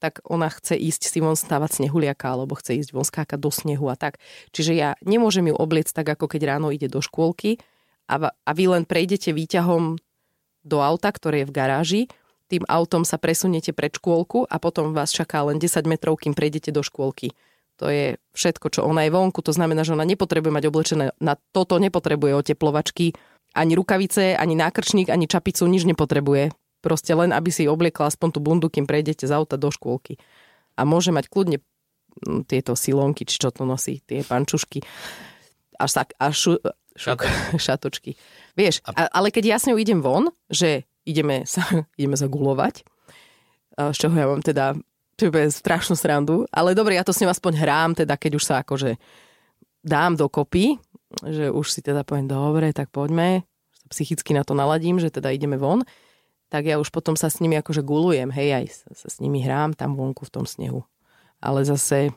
tak 0.00 0.24
ona 0.24 0.48
chce 0.48 0.76
ísť 0.80 1.12
si 1.12 1.18
von 1.20 1.36
stávať 1.36 1.80
snehuliaka, 1.80 2.24
alebo 2.24 2.56
chce 2.56 2.76
ísť 2.80 2.90
von 2.92 3.04
skákať 3.04 3.40
do 3.40 3.48
snehu 3.48 3.88
a 3.88 3.96
tak. 3.96 4.20
Čiže 4.52 4.72
ja 4.76 4.96
nemôžem 5.04 5.48
ju 5.48 5.54
obliecť 5.56 5.92
tak, 5.92 6.16
ako 6.18 6.28
keď 6.28 6.56
ráno 6.56 6.68
ide 6.72 6.88
do 6.88 7.00
škôlky 7.00 7.60
a, 8.04 8.14
a 8.30 8.50
vy 8.52 8.64
len 8.68 8.84
prejdete 8.84 9.32
výťahom 9.32 9.96
do 10.64 10.78
auta, 10.80 11.12
ktoré 11.12 11.44
je 11.44 11.48
v 11.48 11.56
garáži, 11.56 12.02
tým 12.48 12.64
autom 12.68 13.08
sa 13.08 13.16
presuniete 13.16 13.72
pred 13.72 13.92
škôlku 13.92 14.44
a 14.44 14.60
potom 14.60 14.92
vás 14.92 15.12
čaká 15.12 15.44
len 15.44 15.56
10 15.56 15.88
metrov, 15.88 16.20
kým 16.20 16.36
prejdete 16.36 16.72
do 16.72 16.84
škôlky. 16.84 17.32
To 17.82 17.90
je 17.90 18.20
všetko, 18.36 18.70
čo 18.70 18.80
ona 18.86 19.08
je 19.08 19.10
vonku. 19.10 19.42
To 19.42 19.50
znamená, 19.50 19.82
že 19.82 19.96
ona 19.96 20.06
nepotrebuje 20.06 20.52
mať 20.52 20.64
oblečené 20.70 21.04
na 21.18 21.34
toto, 21.50 21.80
nepotrebuje 21.80 22.32
oteplovačky, 22.38 23.16
ani 23.56 23.72
rukavice, 23.74 24.38
ani 24.38 24.54
nákrčník, 24.54 25.10
ani 25.10 25.26
čapicu, 25.26 25.66
nič 25.66 25.82
nepotrebuje. 25.88 26.54
Proste 26.84 27.16
len, 27.16 27.32
aby 27.32 27.50
si 27.50 27.64
obliekla 27.66 28.12
aspoň 28.12 28.28
tú 28.36 28.38
bundu, 28.44 28.68
kým 28.68 28.84
prejdete 28.84 29.24
z 29.26 29.32
auta 29.34 29.56
do 29.58 29.72
škôlky. 29.72 30.20
A 30.78 30.84
môže 30.84 31.10
mať 31.10 31.32
kľudne 31.32 31.58
tieto 32.46 32.78
silonky, 32.78 33.26
či 33.26 33.42
čo 33.42 33.50
to 33.50 33.66
nosí, 33.66 34.04
tie 34.06 34.22
pančušky 34.22 34.84
a, 35.78 35.84
sak, 35.90 36.14
a 36.18 36.30
šu, 36.30 36.58
šuk, 36.94 37.26
šatočky. 37.64 38.14
Vieš, 38.54 38.82
a, 38.86 39.10
ale 39.10 39.34
keď 39.34 39.44
ja 39.54 39.56
s 39.58 39.66
ňou 39.66 39.78
idem 39.78 40.00
von, 40.00 40.30
že 40.48 40.86
ideme 41.04 41.44
sa, 41.44 41.62
ideme 42.00 42.16
sa 42.18 42.30
gulovať, 42.30 42.86
a 43.74 43.90
z 43.90 44.06
čoho 44.06 44.14
ja 44.14 44.30
mám 44.30 44.42
teda 44.42 44.78
to 45.14 45.30
je 45.30 45.50
strašnú 45.50 45.94
srandu, 45.94 46.42
ale 46.50 46.74
dobre, 46.74 46.98
ja 46.98 47.06
to 47.06 47.14
s 47.14 47.22
ním 47.22 47.30
aspoň 47.30 47.52
hrám, 47.54 47.90
teda 47.94 48.18
keď 48.18 48.32
už 48.34 48.44
sa 48.44 48.54
akože 48.66 48.98
dám 49.86 50.18
dokopy, 50.18 50.74
že 51.22 51.54
už 51.54 51.70
si 51.70 51.80
teda 51.86 52.02
poviem, 52.02 52.26
dobre, 52.26 52.74
tak 52.74 52.90
poďme, 52.90 53.46
sa 53.70 53.86
psychicky 53.94 54.34
na 54.34 54.42
to 54.42 54.58
naladím, 54.58 54.98
že 54.98 55.14
teda 55.14 55.30
ideme 55.30 55.54
von, 55.54 55.86
tak 56.50 56.66
ja 56.66 56.82
už 56.82 56.90
potom 56.90 57.14
sa 57.14 57.30
s 57.30 57.38
nimi 57.38 57.54
akože 57.58 57.86
gulujem, 57.86 58.30
hej, 58.34 58.58
aj 58.58 58.66
sa, 58.74 59.06
sa 59.06 59.08
s 59.10 59.22
nimi 59.22 59.38
hrám 59.42 59.78
tam 59.78 59.94
vonku 59.94 60.26
v 60.26 60.34
tom 60.34 60.44
snehu. 60.46 60.82
Ale 61.38 61.62
zase 61.62 62.10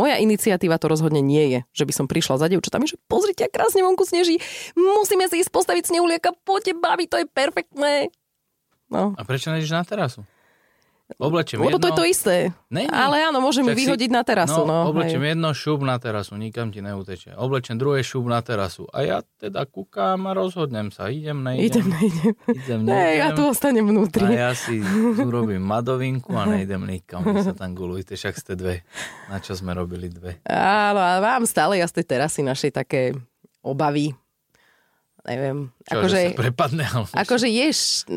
moja 0.00 0.16
iniciatíva 0.16 0.80
to 0.80 0.88
rozhodne 0.88 1.20
nie 1.20 1.52
je, 1.52 1.60
že 1.76 1.84
by 1.84 1.92
som 1.92 2.06
prišla 2.08 2.40
za 2.40 2.46
dievčatami, 2.48 2.88
že 2.88 2.96
pozrite, 3.04 3.44
krásne 3.52 3.84
vonku 3.84 4.08
sneží, 4.08 4.40
musíme 4.72 5.28
si 5.28 5.44
ísť 5.44 5.52
postaviť 5.52 5.92
snehuliaka, 5.92 6.32
poďte 6.48 6.80
babi, 6.80 7.04
to 7.04 7.20
je 7.20 7.28
perfektné. 7.28 8.08
No, 8.88 9.12
A 9.14 9.22
prečo 9.28 9.52
nejdeš 9.52 9.70
na 9.76 9.84
terasu? 9.84 10.24
Oblečiem 11.16 11.58
lebo 11.58 11.74
jedno... 11.74 11.80
to 11.80 11.88
je 11.88 11.96
to 11.96 12.06
isté. 12.06 12.34
Není. 12.68 12.86
Ale 12.86 13.18
áno, 13.24 13.38
môžem 13.38 13.62
ju 13.62 13.68
Však 13.68 13.74
si- 13.74 13.82
vyhodiť 13.82 14.10
na 14.10 14.22
terasu. 14.22 14.62
No, 14.62 14.84
No, 14.84 14.88
oblečiem 14.88 15.18
hej. 15.18 15.32
jedno 15.32 15.50
šup 15.50 15.80
na 15.80 15.96
terasu, 15.96 16.34
nikam 16.34 16.68
ti 16.68 16.78
neuteče. 16.78 17.34
Oblečiem 17.34 17.74
druhé 17.74 18.00
šup 18.00 18.24
na 18.24 18.38
terasu. 18.38 18.86
A 18.86 19.00
ja 19.00 19.18
teda 19.36 19.64
kúkam 19.64 20.22
a 20.22 20.32
rozhodnem 20.32 20.88
sa. 20.88 21.06
Idem, 21.06 21.34
neidem. 21.36 21.66
Idem, 21.66 21.86
nejdem. 21.88 22.32
Idem, 22.46 22.78
Ne, 22.80 22.92
neidem. 22.92 23.18
ja 23.18 23.28
tu 23.32 23.42
ostanem 23.44 23.82
A 23.82 23.88
vnútri. 23.88 24.22
ja 24.28 24.52
si 24.52 24.78
urobím 25.16 25.60
madovinku 25.60 26.30
a 26.32 26.46
nejdem 26.46 26.84
nikam. 26.84 27.20
Vy 27.22 27.42
sa 27.42 27.54
tam 27.54 27.72
gulujte, 27.72 28.12
však 28.12 28.34
ste 28.34 28.54
dve. 28.54 28.86
Na 29.26 29.36
čo 29.36 29.52
sme 29.52 29.72
robili 29.72 30.06
dve? 30.06 30.38
Áno, 30.44 30.98
a 30.98 31.18
mám 31.18 31.42
stále 31.42 31.76
ja 31.76 31.86
z 31.86 31.96
tej 31.96 32.06
terasy 32.08 32.40
našej 32.40 32.70
také 32.72 33.16
obavy. 33.60 34.14
neviem. 35.22 35.68
Čo, 35.84 36.00
akože, 36.00 36.16
že 36.16 36.26
sa 36.26 36.38
prepadne? 36.38 36.84
Akože 37.12 37.46
ješ, 37.46 38.08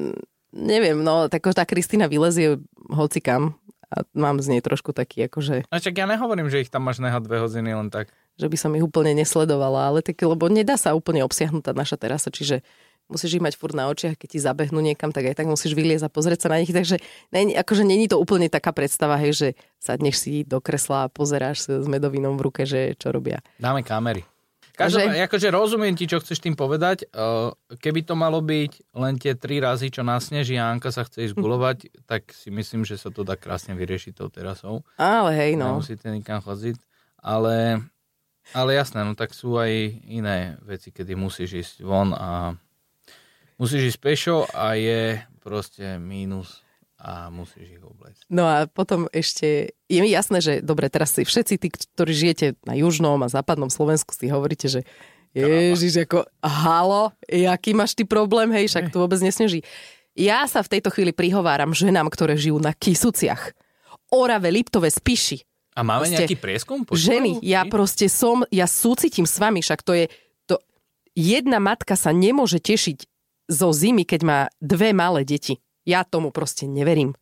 neviem, 0.54 1.02
no, 1.02 1.28
tak 1.28 1.44
tá 1.52 1.66
Kristýna 1.66 2.06
vylezie 2.06 2.62
hocikam 2.94 3.58
a 3.90 4.06
mám 4.14 4.42
z 4.42 4.58
nej 4.58 4.62
trošku 4.62 4.94
taký, 4.94 5.26
akože, 5.30 5.70
No 5.70 5.78
čak 5.78 5.94
ja 5.94 6.06
nehovorím, 6.06 6.50
že 6.50 6.62
ich 6.62 6.70
tam 6.74 6.86
máš 6.86 6.98
nehať 6.98 7.26
dve 7.26 7.38
hodiny 7.42 7.74
len 7.74 7.90
tak. 7.94 8.10
že 8.38 8.50
by 8.50 8.58
som 8.58 8.74
ich 8.74 8.82
úplne 8.82 9.14
nesledovala, 9.14 9.94
ale 9.94 10.00
tak, 10.02 10.18
lebo 10.18 10.50
nedá 10.50 10.78
sa 10.78 10.98
úplne 10.98 11.22
obsiahnuť 11.22 11.62
tá 11.62 11.72
naša 11.78 11.98
terasa, 12.02 12.34
čiže 12.34 12.66
musíš 13.06 13.38
ich 13.38 13.44
mať 13.46 13.54
furt 13.60 13.78
na 13.78 13.86
očiach, 13.94 14.18
keď 14.18 14.30
ti 14.34 14.40
zabehnú 14.42 14.82
niekam, 14.82 15.14
tak 15.14 15.30
aj 15.30 15.36
tak 15.38 15.46
musíš 15.46 15.78
vyliezť 15.78 16.08
a 16.08 16.10
pozrieť 16.10 16.48
sa 16.48 16.50
na 16.50 16.64
nich, 16.64 16.74
takže 16.74 16.98
není, 17.30 17.54
akože 17.54 17.86
není 17.86 18.10
to 18.10 18.18
úplne 18.18 18.50
taká 18.50 18.74
predstava, 18.74 19.20
hej, 19.22 19.34
že 19.38 19.48
sadneš 19.78 20.18
si 20.18 20.42
do 20.42 20.58
kresla 20.58 21.06
a 21.06 21.12
pozeráš 21.14 21.70
s 21.70 21.86
medovinom 21.86 22.34
v 22.40 22.46
ruke, 22.50 22.66
že 22.66 22.98
čo 22.98 23.14
robia. 23.14 23.46
Dáme 23.62 23.86
kamery. 23.86 24.26
Každopádne, 24.74 25.22
akože 25.30 25.48
rozumiem 25.54 25.94
ti, 25.94 26.10
čo 26.10 26.18
chceš 26.18 26.42
tým 26.42 26.58
povedať. 26.58 27.06
Uh, 27.14 27.54
Keby 27.78 28.10
to 28.10 28.18
malo 28.18 28.42
byť 28.42 28.98
len 28.98 29.22
tie 29.22 29.38
tri 29.38 29.62
razy, 29.62 29.94
čo 29.94 30.02
nasneží 30.02 30.58
a 30.58 30.74
Anka 30.74 30.90
sa 30.90 31.06
chce 31.06 31.30
ísť 31.30 31.38
gulovať, 31.38 31.78
tak 32.10 32.34
si 32.34 32.50
myslím, 32.50 32.82
že 32.82 32.98
sa 32.98 33.14
to 33.14 33.22
dá 33.22 33.38
krásne 33.38 33.78
vyriešiť 33.78 34.18
tou 34.18 34.34
terasou. 34.34 34.82
Ale 34.98 35.30
hej, 35.38 35.54
no. 35.62 35.78
Nemusíte 35.78 36.10
nikam 36.10 36.42
chodiť. 36.42 36.82
Ale, 37.22 37.86
ale 38.58 38.70
jasné, 38.74 39.06
no 39.06 39.14
tak 39.14 39.38
sú 39.38 39.62
aj 39.62 39.70
iné 40.10 40.58
veci, 40.66 40.90
kedy 40.90 41.14
musíš 41.14 41.50
ísť 41.54 41.76
von 41.86 42.10
a 42.18 42.58
musíš 43.62 43.94
ísť 43.94 44.00
pešo 44.02 44.38
a 44.58 44.74
je 44.74 45.22
proste 45.38 46.02
mínus 46.02 46.63
a 47.04 47.28
musíš 47.28 47.76
ich 47.76 47.84
obliecť. 47.84 48.32
No 48.32 48.48
a 48.48 48.64
potom 48.64 49.12
ešte, 49.12 49.76
je 49.92 50.00
mi 50.00 50.08
jasné, 50.08 50.40
že 50.40 50.54
dobre, 50.64 50.88
teraz 50.88 51.12
si 51.12 51.28
všetci 51.28 51.54
tí, 51.60 51.68
ktorí 51.68 52.16
žijete 52.16 52.56
na 52.64 52.80
južnom 52.80 53.20
a 53.20 53.28
západnom 53.28 53.68
Slovensku, 53.68 54.16
si 54.16 54.32
hovoríte, 54.32 54.72
že 54.72 54.88
Ježiš, 55.36 56.08
ako, 56.08 56.24
halo, 56.40 57.12
aký 57.28 57.76
máš 57.76 57.98
ty 57.98 58.08
problém, 58.08 58.54
hej, 58.56 58.70
však 58.70 58.94
tu 58.94 59.02
vôbec 59.02 59.20
nesneží. 59.20 59.66
Ja 60.14 60.46
sa 60.46 60.62
v 60.62 60.78
tejto 60.78 60.94
chvíli 60.94 61.10
prihováram 61.10 61.74
ženám, 61.74 62.08
ktoré 62.14 62.38
žijú 62.38 62.62
na 62.62 62.72
Kisuciach, 62.72 63.52
Orave, 64.14 64.54
Liptove, 64.54 64.88
Spiši. 64.94 65.42
A 65.74 65.82
máme 65.82 66.06
Proste 66.06 66.30
nejaký 66.30 66.38
prieskum? 66.38 66.86
Počúvajú? 66.86 67.02
Ženy, 67.02 67.32
ja 67.42 67.66
proste 67.66 68.06
som, 68.06 68.46
ja 68.54 68.70
súcitím 68.70 69.26
s 69.26 69.42
vami, 69.42 69.66
však 69.66 69.82
to 69.82 69.98
je, 69.98 70.06
to, 70.46 70.62
jedna 71.18 71.58
matka 71.58 71.98
sa 71.98 72.14
nemôže 72.14 72.62
tešiť 72.62 73.10
zo 73.50 73.74
zimy, 73.74 74.06
keď 74.06 74.22
má 74.22 74.40
dve 74.62 74.94
malé 74.94 75.26
deti. 75.26 75.58
Ja 75.84 76.08
tomu 76.08 76.32
proste 76.32 76.68
neverím. 76.68 77.14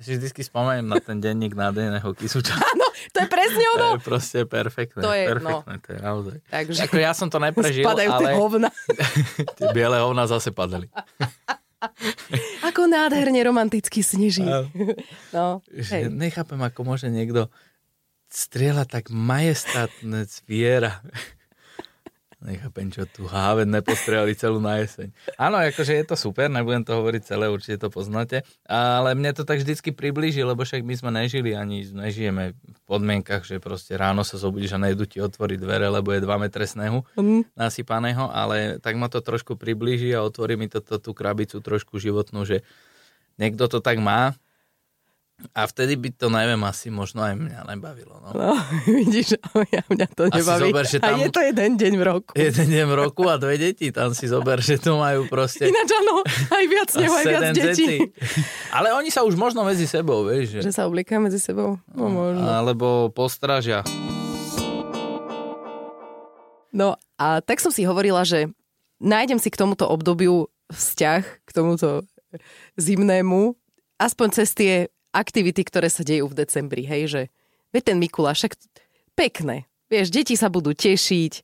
Ja 0.00 0.02
si 0.08 0.16
vždy 0.16 0.32
spomeniem 0.40 0.88
na 0.88 0.96
ten 0.96 1.20
denník 1.20 1.52
nádejného 1.52 2.16
kysuča. 2.16 2.56
Áno, 2.72 2.88
to 3.12 3.20
je 3.20 3.28
presne 3.28 3.64
To 3.68 3.72
ono. 3.76 3.88
je 3.92 4.00
proste 4.00 4.38
perfektné. 4.48 5.00
To 5.04 5.12
je, 5.12 5.24
perfektné, 5.28 5.74
to 5.84 5.88
je 5.92 6.00
naozaj. 6.00 6.36
Takže 6.48 6.80
Ako 6.88 6.96
ja 6.96 7.12
som 7.12 7.28
to 7.28 7.36
neprežil, 7.36 7.84
spadajú 7.84 8.10
tie 8.16 8.26
ale 8.26 8.30
hovna. 8.40 8.68
tie 9.60 9.68
biele 9.76 10.00
hovna 10.00 10.24
zase 10.24 10.56
padali. 10.56 10.88
Ako 12.68 12.88
nádherne 12.88 13.40
romanticky 13.40 14.04
sneží. 14.04 14.44
No, 15.32 15.64
hej. 15.72 16.12
nechápem, 16.12 16.60
ako 16.60 16.84
môže 16.84 17.08
niekto 17.08 17.48
strieľať 18.28 18.88
tak 18.88 19.04
majestátne 19.08 20.28
zviera. 20.28 21.00
Nechápem, 22.40 22.88
čo 22.88 23.04
tu 23.04 23.28
háven 23.28 23.68
nepostrelali 23.68 24.32
celú 24.32 24.64
na 24.64 24.80
jeseň. 24.80 25.12
Áno, 25.36 25.60
akože 25.60 25.92
je 25.92 26.04
to 26.08 26.16
super, 26.16 26.48
nebudem 26.48 26.80
to 26.80 26.96
hovoriť 26.96 27.22
celé, 27.28 27.52
určite 27.52 27.84
to 27.84 27.92
poznáte, 27.92 28.48
ale 28.64 29.12
mne 29.12 29.36
to 29.36 29.44
tak 29.44 29.60
vždycky 29.60 29.92
priblíži, 29.92 30.40
lebo 30.40 30.64
však 30.64 30.80
my 30.80 30.94
sme 30.96 31.10
nežili 31.12 31.52
ani 31.52 31.84
nežijeme 31.84 32.56
v 32.56 32.80
podmienkach, 32.88 33.44
že 33.44 33.60
proste 33.60 33.92
ráno 34.00 34.24
sa 34.24 34.40
zobudíš 34.40 34.72
a 34.72 34.80
nejdu 34.80 35.04
ti 35.04 35.20
otvoriť 35.20 35.58
dvere, 35.60 35.92
lebo 35.92 36.16
je 36.16 36.24
2 36.24 36.40
metre 36.40 36.64
snehu 36.64 37.04
Mm. 37.20 37.44
nasypaného, 37.52 38.32
ale 38.32 38.80
tak 38.80 38.96
ma 38.96 39.12
to 39.12 39.20
trošku 39.20 39.60
priblíži 39.60 40.16
a 40.16 40.24
otvorí 40.24 40.56
mi 40.56 40.64
to, 40.64 40.80
to, 40.80 40.96
tú 40.96 41.12
krabicu 41.12 41.60
trošku 41.60 42.00
životnú, 42.00 42.48
že 42.48 42.64
niekto 43.36 43.68
to 43.68 43.84
tak 43.84 44.00
má 44.00 44.32
a 45.50 45.64
vtedy 45.64 45.94
by 45.94 46.08
to, 46.10 46.26
neviem, 46.26 46.60
asi 46.62 46.88
možno 46.88 47.20
aj 47.20 47.34
mňa 47.34 47.60
nebavilo. 47.66 48.20
No. 48.20 48.28
No, 48.30 48.48
vidíš, 48.98 49.40
ja, 49.68 49.82
mňa 49.84 50.06
to 50.10 50.28
nebaví. 50.28 50.62
zober, 50.68 50.84
že 50.84 50.96
A 50.98 51.10
tam- 51.10 51.18
je 51.18 51.28
to 51.28 51.40
jeden 51.40 51.70
deň 51.74 51.92
v 51.94 52.02
roku. 52.02 52.30
Jeden 52.32 52.66
deň 52.66 52.84
v 52.84 52.94
roku 52.96 53.22
a 53.24 53.34
dve 53.36 53.56
deti, 53.56 53.88
tam 53.88 54.12
si 54.12 54.24
zober, 54.24 54.58
že 54.58 54.76
to 54.76 54.96
majú 54.96 55.26
proste 55.26 55.66
Ináč 55.66 55.90
áno, 55.92 56.22
aj 56.26 56.64
viac 56.66 56.88
a 56.88 56.94
snehu, 56.94 57.14
aj 57.14 57.24
viac 57.26 57.42
detí. 57.50 57.66
detí. 57.66 57.90
Ale 58.70 58.92
oni 58.92 59.08
sa 59.08 59.22
už 59.22 59.34
možno 59.34 59.62
medzi 59.62 59.84
sebou, 59.84 60.22
vieš, 60.24 60.60
že... 60.60 60.70
Že 60.70 60.72
sa 60.72 60.82
obliekajú 60.86 61.18
medzi 61.18 61.38
sebou? 61.38 61.80
No, 61.90 62.06
možno. 62.06 62.44
Alebo 62.44 62.86
postražia. 63.10 63.82
No 66.70 66.94
a 67.18 67.42
tak 67.42 67.58
som 67.58 67.74
si 67.74 67.82
hovorila, 67.82 68.22
že 68.22 68.46
nájdem 69.02 69.42
si 69.42 69.50
k 69.50 69.58
tomuto 69.58 69.90
obdobiu 69.90 70.46
vzťah, 70.70 71.22
k 71.42 71.50
tomuto 71.50 72.06
zimnému, 72.78 73.58
aspoň 73.98 74.28
cez 74.30 74.54
tie 74.54 74.74
aktivity, 75.10 75.62
ktoré 75.62 75.90
sa 75.90 76.02
dejú 76.02 76.30
v 76.30 76.38
decembri, 76.44 76.82
hej, 76.86 77.02
že 77.06 77.20
veď 77.70 77.82
ten 77.92 77.98
Mikuláš, 77.98 78.46
však 78.46 78.54
pekné. 79.14 79.66
Vieš, 79.90 80.14
deti 80.14 80.34
sa 80.38 80.46
budú 80.46 80.70
tešiť, 80.70 81.42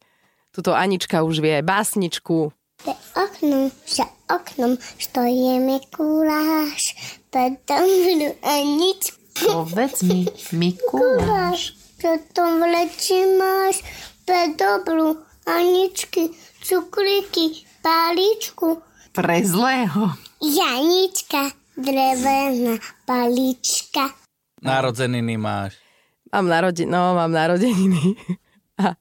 tuto 0.54 0.72
Anička 0.72 1.26
už 1.26 1.42
vie 1.42 1.58
aj 1.58 1.64
básničku. 1.66 2.54
Za 2.86 2.94
oknom, 3.16 3.72
za 3.84 4.06
oknom 4.28 4.76
stojí 4.96 5.58
Mikuláš, 5.58 6.94
potom 7.28 7.82
budú 7.84 8.30
Aničku. 8.42 9.18
Povedz 9.36 10.00
mi, 10.00 10.24
Mikuláš, 10.54 11.76
Potom 11.96 12.60
v 12.60 12.64
leči 12.76 13.20
máš 13.36 13.80
pre 14.28 14.52
dobrú 14.52 15.16
Aničky, 15.48 16.28
cukriky, 16.60 17.64
paličku. 17.80 18.84
pre 19.12 19.40
zlého. 19.40 20.12
Janička, 20.38 21.56
drevená 21.76 22.80
palička. 23.04 24.16
Narodzeniny 24.64 25.36
máš. 25.36 25.76
Mám, 26.32 26.48
narode, 26.48 26.82
no, 26.88 27.14
mám 27.14 27.30
narodeniny. 27.30 28.16
A 28.82 28.96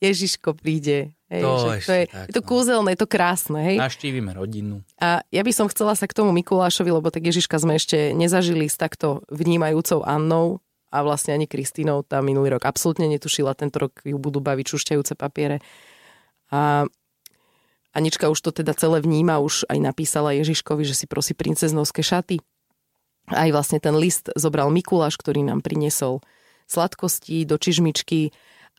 Ježiško 0.00 0.56
príde. 0.56 1.12
Hej, 1.30 1.42
To 1.46 1.52
že 1.62 1.86
to, 1.86 1.92
je, 1.94 2.04
tak, 2.10 2.26
je 2.26 2.34
to 2.34 2.42
no. 2.42 2.48
kúzelné, 2.48 2.88
je 2.96 3.00
to 3.06 3.08
krásne. 3.10 3.60
Hej? 3.62 3.76
Naštívime 3.78 4.34
rodinu. 4.34 4.82
A 4.98 5.22
ja 5.30 5.42
by 5.46 5.52
som 5.54 5.70
chcela 5.70 5.94
sa 5.94 6.10
k 6.10 6.16
tomu 6.16 6.34
Mikulášovi, 6.34 6.90
lebo 6.90 7.06
tak 7.14 7.22
Ježiška 7.22 7.54
sme 7.62 7.78
ešte 7.78 8.10
nezažili 8.16 8.66
s 8.66 8.74
takto 8.74 9.22
vnímajúcou 9.30 10.02
Annou 10.02 10.58
a 10.90 11.06
vlastne 11.06 11.38
ani 11.38 11.46
Kristínou 11.46 12.02
tá 12.02 12.18
minulý 12.18 12.58
rok 12.58 12.66
absolútne 12.66 13.06
netušila. 13.06 13.54
Tento 13.54 13.78
rok 13.78 14.02
ju 14.02 14.18
budú 14.18 14.42
baviť 14.42 14.66
šušťajúce 14.74 15.14
papiere. 15.14 15.62
A 16.50 16.90
Anička 17.90 18.30
už 18.30 18.38
to 18.38 18.50
teda 18.54 18.70
celé 18.78 19.02
vníma, 19.02 19.42
už 19.42 19.66
aj 19.66 19.78
napísala 19.82 20.36
Ježiškovi, 20.38 20.86
že 20.86 20.94
si 20.94 21.10
prosí 21.10 21.34
princeznovské 21.34 22.06
šaty. 22.06 22.38
Aj 23.30 23.50
vlastne 23.50 23.82
ten 23.82 23.94
list 23.98 24.30
zobral 24.38 24.70
Mikuláš, 24.70 25.18
ktorý 25.18 25.42
nám 25.42 25.62
priniesol 25.62 26.22
sladkosti 26.70 27.42
do 27.42 27.58
čižmičky 27.58 28.30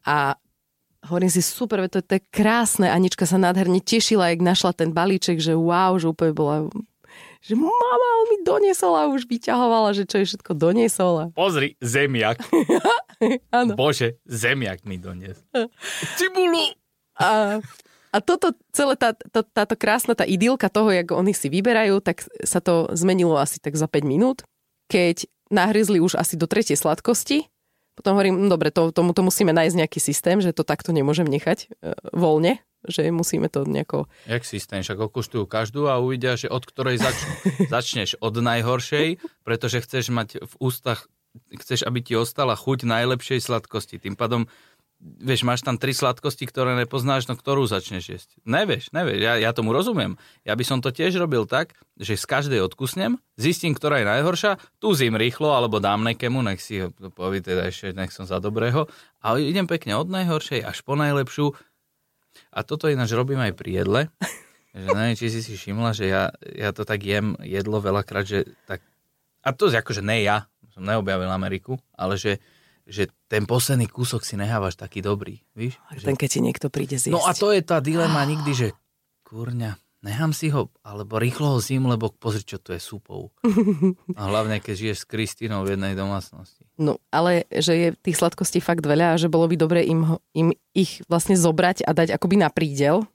a 0.08 0.40
hovorím 1.08 1.32
si, 1.34 1.44
super, 1.44 1.84
to 1.92 2.00
je 2.00 2.08
tak 2.08 2.24
krásne. 2.32 2.88
Anička 2.88 3.28
sa 3.28 3.36
nádherne 3.36 3.84
tešila, 3.84 4.32
jak 4.32 4.42
našla 4.44 4.72
ten 4.72 4.96
balíček, 4.96 5.44
že 5.44 5.58
wow, 5.58 6.00
že 6.00 6.08
úplne 6.08 6.32
bola 6.32 6.58
že 7.42 7.58
mama, 7.58 8.08
on 8.22 8.28
mi 8.30 8.38
doniesol 8.46 8.94
a 8.94 9.10
už 9.10 9.26
vyťahovala, 9.26 9.98
že 9.98 10.06
čo 10.06 10.22
je 10.22 10.30
všetko 10.30 10.52
doniesol. 10.54 11.14
A... 11.18 11.26
Pozri, 11.34 11.74
zemiak. 11.82 12.38
Bože, 13.80 14.22
zemiak 14.30 14.86
mi 14.86 15.02
donies. 15.02 15.42
Cibulu! 16.22 16.78
A, 17.18 17.60
a 18.12 18.18
toto, 18.20 18.52
celé 18.76 19.00
tá, 19.00 19.16
tá, 19.16 19.40
táto 19.40 19.80
krásna 19.80 20.12
tá 20.20 20.28
idylka 20.28 20.68
toho, 20.68 20.92
jak 20.92 21.16
oni 21.16 21.32
si 21.32 21.48
vyberajú, 21.48 22.04
tak 22.04 22.28
sa 22.44 22.60
to 22.60 22.92
zmenilo 22.92 23.40
asi 23.40 23.64
tak 23.64 23.80
za 23.80 23.88
5 23.88 24.04
minút, 24.04 24.44
keď 24.92 25.32
nahryzli 25.48 26.04
už 26.04 26.20
asi 26.20 26.36
do 26.36 26.44
tretej 26.44 26.76
sladkosti. 26.76 27.48
Potom 27.96 28.20
hovorím, 28.20 28.36
no 28.44 28.52
dobre, 28.52 28.72
to, 28.72 28.92
tomu 28.92 29.16
to 29.16 29.24
musíme 29.24 29.56
nájsť 29.56 29.76
nejaký 29.80 30.00
systém, 30.04 30.44
že 30.44 30.52
to 30.52 30.68
takto 30.68 30.92
nemôžem 30.96 31.28
nechať 31.28 31.68
e, 31.68 31.96
voľne, 32.16 32.60
že 32.88 33.08
musíme 33.12 33.52
to 33.52 33.64
nejako... 33.68 34.08
Jak 34.28 34.44
systém, 34.48 34.84
však 34.84 35.00
okuštujú 35.00 35.48
každú 35.48 35.88
a 35.92 36.00
uvidia, 36.00 36.36
že 36.36 36.52
od 36.52 36.64
ktorej 36.68 37.00
zač- 37.00 37.28
začneš 37.74 38.20
od 38.20 38.36
najhoršej, 38.40 39.24
pretože 39.48 39.84
chceš 39.84 40.12
mať 40.12 40.40
v 40.40 40.54
ústach, 40.60 41.08
chceš, 41.52 41.88
aby 41.88 42.04
ti 42.04 42.16
ostala 42.16 42.56
chuť 42.60 42.84
najlepšej 42.88 43.40
sladkosti. 43.44 44.00
Tým 44.00 44.16
pádom, 44.20 44.48
vieš, 45.02 45.42
máš 45.42 45.66
tam 45.66 45.82
tri 45.82 45.98
sladkosti, 45.98 46.46
ktoré 46.46 46.78
nepoznáš, 46.78 47.26
no 47.26 47.34
ktorú 47.34 47.66
začneš 47.66 48.04
jesť? 48.06 48.30
Nevieš, 48.46 48.94
nevieš, 48.94 49.20
ja, 49.20 49.34
ja 49.42 49.52
tomu 49.52 49.74
rozumiem. 49.74 50.22
Ja 50.46 50.54
by 50.54 50.64
som 50.64 50.80
to 50.80 50.94
tiež 50.94 51.18
robil 51.18 51.50
tak, 51.50 51.74
že 51.98 52.14
z 52.14 52.26
každej 52.30 52.62
odkusnem, 52.62 53.18
zistím, 53.36 53.74
ktorá 53.74 54.00
je 54.02 54.10
najhoršia, 54.10 54.62
tu 54.78 54.94
zim 54.94 55.18
rýchlo, 55.18 55.52
alebo 55.52 55.82
dám 55.82 56.06
nekému, 56.06 56.46
nech 56.46 56.62
si 56.62 56.86
ho 56.86 56.94
povie 57.12 57.42
teda 57.42 57.74
ešte, 57.74 57.98
nech 57.98 58.14
som 58.14 58.30
za 58.30 58.38
dobrého, 58.38 58.86
a 59.26 59.42
idem 59.42 59.66
pekne 59.66 59.98
od 59.98 60.08
najhoršej 60.08 60.62
až 60.62 60.78
po 60.86 60.94
najlepšiu, 60.94 61.58
a 62.52 62.60
toto 62.64 62.88
ináč 62.92 63.12
robím 63.16 63.40
aj 63.40 63.54
pri 63.56 63.84
jedle. 63.84 64.02
Že 64.76 64.88
neviem, 64.98 65.16
či 65.20 65.28
si 65.32 65.40
si 65.44 65.54
všimla, 65.56 65.92
že 65.96 66.06
ja, 66.12 66.32
ja 66.44 66.72
to 66.72 66.88
tak 66.88 67.04
jem 67.04 67.36
jedlo 67.44 67.80
veľakrát, 67.80 68.26
že 68.28 68.48
tak... 68.68 68.84
A 69.42 69.56
to 69.58 69.74
akože 69.74 70.06
ne 70.06 70.22
ja, 70.22 70.46
som 70.70 70.86
neobjavil 70.86 71.28
Ameriku, 71.28 71.82
ale 71.98 72.16
že, 72.16 72.38
že 72.84 73.08
ten 73.26 73.44
posledný 73.44 73.86
kúsok 73.86 74.22
si 74.22 74.34
nehávaš 74.34 74.76
taký 74.76 75.00
dobrý, 75.00 75.42
víš? 75.52 75.78
Že, 75.92 76.06
Ten, 76.06 76.18
keď 76.18 76.30
ti 76.30 76.40
niekto 76.40 76.68
príde 76.68 76.96
zjesť. 76.96 77.12
no 77.12 77.22
a 77.22 77.32
to 77.32 77.50
je 77.50 77.62
tá 77.62 77.78
dilema 77.78 78.22
nikdy, 78.24 78.52
že 78.52 78.68
kurňa, 79.24 79.76
nechám 80.02 80.32
si 80.32 80.50
ho, 80.50 80.68
alebo 80.82 81.16
rýchlo 81.16 81.56
ho 81.56 81.60
zím, 81.60 81.86
lebo 81.86 82.10
pozri, 82.10 82.42
čo 82.42 82.58
tu 82.58 82.74
je 82.74 82.80
súpou. 82.80 83.30
A 84.20 84.28
hlavne, 84.28 84.58
keď 84.58 84.76
žiješ 84.76 84.98
s 85.04 85.10
Kristínou 85.10 85.64
v 85.64 85.76
jednej 85.76 85.94
domácnosti. 85.94 86.66
No, 86.76 86.98
ale 87.08 87.46
že 87.48 87.74
je 87.74 87.88
tých 87.96 88.18
sladkostí 88.18 88.60
fakt 88.60 88.82
veľa 88.82 89.14
a 89.14 89.20
že 89.20 89.30
bolo 89.30 89.46
by 89.46 89.56
dobre 89.56 89.86
im, 89.86 90.02
ho- 90.06 90.22
im 90.34 90.52
ich 90.74 91.00
vlastne 91.06 91.38
zobrať 91.38 91.86
a 91.86 91.94
dať 91.94 92.12
akoby 92.12 92.36
na 92.36 92.50
prídel, 92.50 93.06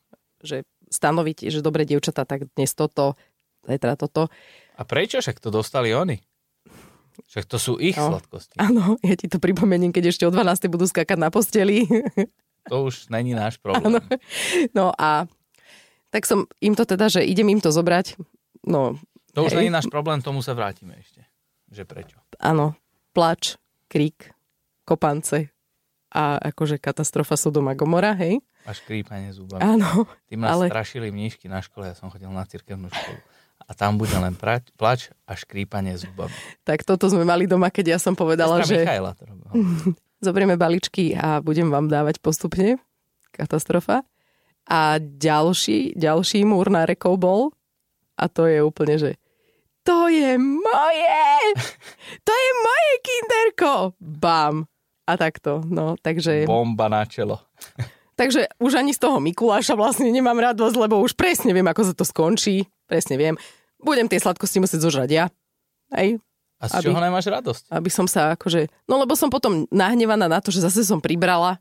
že 0.40 0.62
stanoviť, 0.86 1.50
že 1.50 1.60
dobre 1.60 1.82
dievčatá, 1.82 2.22
tak 2.22 2.46
dnes 2.54 2.70
toto, 2.70 3.18
zajtra 3.66 3.98
toto. 3.98 4.30
A 4.78 4.86
prečo? 4.86 5.18
Však 5.18 5.42
to 5.42 5.50
dostali 5.50 5.90
oni. 5.90 6.22
Však 7.24 7.44
to 7.44 7.56
sú 7.56 7.72
ich 7.76 7.94
No. 7.94 8.12
sladkosti. 8.12 8.56
Áno, 8.56 9.00
ja 9.00 9.14
ti 9.14 9.26
to 9.26 9.36
pripomeniem, 9.36 9.90
keď 9.90 10.04
ešte 10.08 10.22
o 10.22 10.30
12. 10.30 10.68
budú 10.68 10.84
skákať 10.84 11.16
na 11.16 11.28
posteli. 11.28 11.88
To 12.66 12.84
už 12.84 13.08
není 13.08 13.30
náš 13.30 13.56
problém. 13.64 13.96
No 14.70 14.90
a 14.92 15.24
tak 16.08 16.24
som 16.24 16.44
im 16.58 16.72
to 16.72 16.82
teda, 16.82 17.08
že 17.08 17.20
idem 17.20 17.48
im 17.48 17.58
to 17.58 17.68
zobrať. 17.68 18.18
No, 18.62 18.98
To 19.32 19.44
už 19.44 19.52
Hej. 19.52 19.58
není 19.58 19.70
náš 19.70 19.86
problém, 19.86 20.18
tomu 20.18 20.40
sa 20.40 20.50
vrátime 20.50 20.96
ešte. 20.96 21.22
Že 21.68 21.82
prečo? 21.84 22.16
áno, 22.36 22.72
plač, 23.10 23.58
krík, 23.86 24.32
kopance 24.82 25.50
a 26.08 26.38
akože 26.40 26.76
katastrofa 26.76 27.34
Sodoma 27.34 27.72
Gomora, 27.72 28.14
hej? 28.14 28.40
A 28.62 28.72
škrípanie 28.72 29.30
zubami. 29.30 29.60
Áno, 29.60 30.06
Ty 30.24 30.34
ma 30.36 30.50
ale- 30.50 30.66
strašili 30.66 31.08
mníšky 31.08 31.46
na 31.46 31.58
škole, 31.58 31.86
ja 31.86 31.94
som 31.94 32.08
chodil 32.08 32.26
na 32.28 32.42
cirkevnú 32.42 32.88
školu. 32.88 33.18
A 33.66 33.74
tam 33.74 33.98
bude 33.98 34.14
len 34.14 34.38
prač, 34.38 34.70
plač 34.78 35.10
a 35.26 35.34
škrípanie 35.34 35.98
zubami. 35.98 36.30
tak 36.62 36.86
toto 36.86 37.10
sme 37.10 37.26
mali 37.26 37.50
doma, 37.50 37.66
keď 37.66 37.96
ja 37.96 37.98
som 37.98 38.14
povedala, 38.14 38.62
Sestra 38.62 38.70
že 38.70 38.76
Michaela 38.86 39.12
to 39.18 39.22
robila. 39.26 39.52
zoberieme 40.26 40.56
balíčky 40.56 41.12
a 41.18 41.42
budem 41.42 41.68
vám 41.68 41.90
dávať 41.90 42.22
postupne. 42.22 42.78
Katastrofa. 43.34 44.06
A 44.66 44.98
ďalší, 44.98 45.94
ďalší 45.94 46.42
múr 46.42 46.70
na 46.72 46.86
rekou 46.88 47.14
bol 47.14 47.54
a 48.18 48.26
to 48.26 48.48
je 48.48 48.58
úplne, 48.64 48.98
že 48.98 49.10
to 49.86 50.10
je 50.10 50.34
moje! 50.34 51.30
To 52.26 52.32
je 52.34 52.50
moje 52.58 52.92
kinderko! 53.06 53.72
Bam! 54.02 54.66
A 55.06 55.14
takto, 55.14 55.62
no, 55.62 55.94
takže... 56.02 56.42
Bomba 56.50 56.90
na 56.90 57.06
čelo. 57.06 57.38
Takže 58.18 58.48
už 58.58 58.80
ani 58.80 58.96
z 58.96 58.98
toho 59.04 59.20
Mikuláša 59.20 59.76
vlastne 59.76 60.08
nemám 60.08 60.40
radosť, 60.40 60.76
lebo 60.80 61.04
už 61.04 61.12
presne 61.12 61.52
viem, 61.52 61.68
ako 61.68 61.82
sa 61.84 61.94
to 61.94 62.02
skončí. 62.02 62.64
Presne 62.86 63.18
viem. 63.18 63.34
Budem 63.82 64.06
tie 64.06 64.22
sladkosti 64.22 64.62
musieť 64.62 64.86
zožrať 64.86 65.10
ja. 65.12 65.24
Hej, 65.94 66.18
A 66.58 66.66
z 66.66 66.72
Aby- 66.80 66.86
čoho 66.90 66.98
nemáš 66.98 67.26
radosť? 67.28 67.70
aby 67.70 67.90
som 67.92 68.08
sa 68.08 68.34
akože... 68.34 68.72
No 68.88 68.96
lebo 68.98 69.12
som 69.14 69.28
potom 69.28 69.68
nahnevaná 69.70 70.26
na 70.26 70.40
to, 70.40 70.48
že 70.50 70.64
zase 70.64 70.82
som 70.82 70.98
pribrala. 71.04 71.60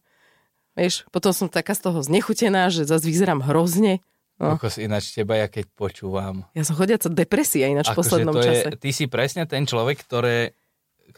Vieš, 0.73 1.03
potom 1.11 1.35
som 1.35 1.47
taká 1.51 1.75
z 1.75 1.87
toho 1.87 1.99
znechutená, 2.01 2.71
že 2.71 2.87
zase 2.87 3.05
vyzerám 3.05 3.43
hrozne. 3.43 3.99
No. 4.35 4.59
Ako 4.59 4.67
si 4.67 4.83
ináč 4.83 5.15
teba, 5.15 5.39
ja 5.39 5.47
keď 5.47 5.71
počúvam. 5.79 6.43
Ja 6.51 6.67
som 6.67 6.75
chodiaca 6.75 7.07
depresia 7.07 7.71
ináč 7.71 7.87
v 7.87 7.95
Akože 7.95 7.99
poslednom 8.03 8.35
to 8.35 8.43
čase. 8.43 8.67
Je, 8.67 8.79
ty 8.81 8.89
si 8.91 9.05
presne 9.07 9.47
ten 9.47 9.63
človek, 9.63 10.03
ktoré, 10.03 10.51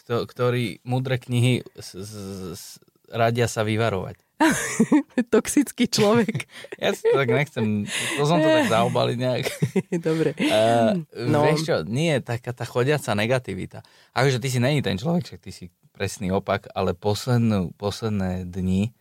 kto, 0.03 0.29
ktorý 0.29 0.77
mudré 0.85 1.17
knihy 1.17 1.65
s, 1.73 1.97
s, 1.97 2.13
s, 2.53 2.63
radia 3.09 3.49
sa 3.49 3.65
vyvarovať. 3.65 4.21
Toxický 5.33 5.89
človek. 5.89 6.45
Ja 6.81 6.93
si 6.93 7.09
to 7.09 7.17
tak 7.17 7.33
nechcem, 7.33 7.89
to 7.89 8.23
som 8.29 8.37
to 8.37 8.45
tak 8.45 8.69
zaobaliť 8.69 9.17
nejak. 9.17 9.45
Dobre. 10.07 10.37
Uh, 10.37 11.01
no. 11.25 11.41
Vieš 11.41 11.65
čo, 11.65 11.75
nie 11.89 12.21
taká 12.21 12.53
tá 12.53 12.69
chodiaca 12.69 13.17
negativita. 13.17 13.81
Akože 14.13 14.37
ty 14.37 14.47
si 14.53 14.61
není 14.61 14.85
ten 14.85 14.93
človek, 14.93 15.25
však 15.25 15.41
ty 15.41 15.49
si 15.49 15.65
presný 15.89 16.29
opak, 16.29 16.69
ale 16.77 16.93
poslednú, 16.93 17.73
posledné 17.81 18.45
dni, 18.45 18.93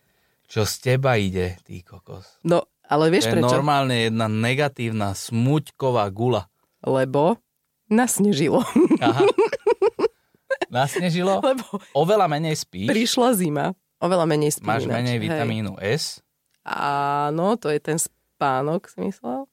čo 0.49 0.65
z 0.65 0.73
teba 0.81 1.21
ide, 1.21 1.61
ty 1.61 1.85
kokos. 1.85 2.41
No, 2.41 2.65
ale 2.89 3.13
vieš 3.13 3.29
to 3.29 3.29
je 3.29 3.35
prečo? 3.37 3.53
normálne 3.53 4.09
jedna 4.09 4.25
negatívna, 4.25 5.13
smuťková 5.13 6.09
gula. 6.09 6.49
Lebo 6.81 7.37
nasnežilo. 7.85 8.65
Aha. 8.97 9.21
Nasnežilo? 10.67 11.39
Lebo 11.39 11.63
Oveľa 11.95 12.27
menej 12.27 12.57
spíš? 12.59 12.89
prišla 12.89 13.37
zima. 13.37 13.65
Oveľa 13.97 14.25
menej 14.25 14.51
spím 14.53 14.69
Máš 14.69 14.85
menej 14.85 15.17
Hej. 15.17 15.23
vitamínu 15.23 15.71
S? 15.79 16.21
Áno, 16.63 17.55
to 17.55 17.71
je 17.71 17.79
ten 17.79 17.97
spánok, 17.97 18.85
si 18.87 18.99
myslel? 19.01 19.47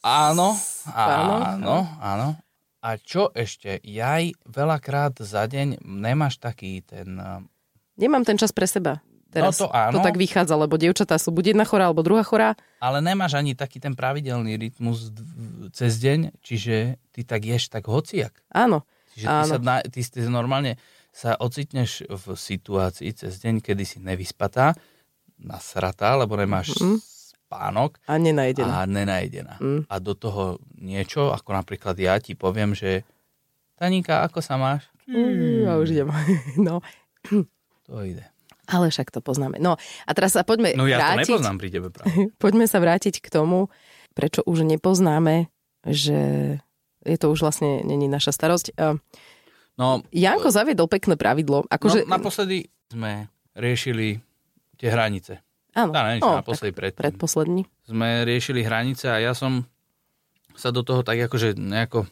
Áno, 0.00 0.54
Spánok, 0.54 1.40
áno, 1.58 1.76
áno. 1.98 2.28
A 2.78 2.94
čo 2.96 3.34
ešte? 3.34 3.82
Jaj, 3.82 4.30
veľakrát 4.46 5.18
za 5.18 5.44
deň 5.44 5.82
nemáš 5.82 6.38
taký 6.38 6.80
ten... 6.80 7.18
eh, 7.18 7.42
Nemám 7.98 8.22
ten 8.22 8.36
čas 8.36 8.54
pre 8.54 8.64
seba. 8.64 9.02
Teraz 9.26 9.58
No 9.58 9.66
to 9.66 9.74
áno. 9.74 9.98
to 9.98 10.06
tak 10.06 10.14
vychádza, 10.14 10.54
lebo 10.54 10.78
dievčatá 10.78 11.18
sú 11.18 11.34
buď 11.34 11.52
jedna 11.52 11.66
chorá, 11.66 11.90
alebo 11.90 12.00
druhá 12.00 12.22
chorá. 12.22 12.54
Ale 12.78 13.02
nemáš 13.02 13.34
ani 13.34 13.52
taký 13.52 13.82
ten 13.82 13.92
pravidelný 13.92 14.54
rytmus 14.54 15.10
cez 15.74 15.98
deň, 15.98 16.38
čiže 16.40 16.96
ty 17.10 17.20
tak 17.26 17.42
ješ 17.42 17.68
tak 17.68 17.84
hociak. 17.84 18.32
Áno. 18.48 18.86
Čiže 19.12 19.26
ty, 19.26 19.32
Áno. 19.32 19.50
sa, 19.50 19.56
na- 19.58 19.82
ty, 19.82 20.00
ty 20.00 20.18
normálne 20.24 20.78
sa 21.16 21.32
ocitneš 21.34 22.04
v 22.04 22.24
situácii 22.30 23.08
cez 23.10 23.40
deň, 23.40 23.64
kedy 23.64 23.82
si 23.82 23.98
nevyspatá, 23.98 24.76
nasratá, 25.34 26.12
lebo 26.14 26.34
nemáš 26.34 26.76
Mhm. 26.76 26.96
spánok 27.40 27.96
A 28.04 28.16
nenajedená. 28.16 28.72
a 28.74 28.86
nenajedená. 28.86 29.56
Mm. 29.56 29.82
A 29.86 29.94
do 29.96 30.12
toho 30.12 30.44
niečo, 30.74 31.30
ako 31.30 31.54
napríklad 31.54 31.94
ja 31.94 32.16
ti 32.16 32.34
poviem, 32.34 32.72
že 32.72 33.00
Taníka, 33.74 34.24
ako 34.24 34.40
sa 34.40 34.56
máš? 34.56 34.88
Mm, 35.06 35.64
ja 35.64 35.76
už 35.76 35.88
idem. 35.90 36.08
No, 36.58 36.80
To 37.84 38.00
ide. 38.02 38.24
ale 38.66 38.88
však 38.88 39.08
to 39.10 39.20
poznáme. 39.20 39.56
No 39.56 39.76
a 39.78 40.10
teraz 40.10 40.32
sa 40.32 40.42
poďme 40.42 40.72
No 40.72 40.84
ja 40.84 40.96
to 40.96 41.04
vrátiť. 41.12 41.28
nepoznám 41.28 41.56
pri 41.56 41.68
tebe 41.70 41.88
práve. 41.88 42.08
Poďme 42.38 42.64
sa 42.64 42.76
vrátiť 42.76 43.20
k 43.20 43.28
tomu, 43.30 43.68
prečo 44.12 44.40
už 44.42 44.64
nepoznáme, 44.64 45.52
že 45.82 46.18
je 47.02 47.16
to 47.16 47.28
už 47.28 47.40
vlastne 47.42 47.80
není 47.82 48.04
naša 48.06 48.32
starosť. 48.32 48.72
No, 49.76 50.00
Janko 50.08 50.48
zaviedol 50.48 50.88
pekné 50.88 51.20
pravidlo. 51.20 51.68
Akože, 51.68 52.08
no 52.08 52.16
naposledy 52.16 52.72
sme 52.88 53.28
riešili 53.52 54.16
tie 54.80 54.88
hranice. 54.88 55.44
áno, 55.76 55.92
Tá, 55.92 56.08
neviem, 56.08 56.24
či 56.24 56.32
naposledy 56.32 56.72
predtým. 56.72 57.00
predposlední. 57.04 57.62
Sme 57.84 58.24
riešili 58.24 58.64
hranice 58.64 59.12
a 59.12 59.20
ja 59.20 59.36
som 59.36 59.68
sa 60.56 60.72
do 60.72 60.80
toho 60.80 61.04
tak 61.04 61.20
akože 61.20 61.60
nejako... 61.60 62.08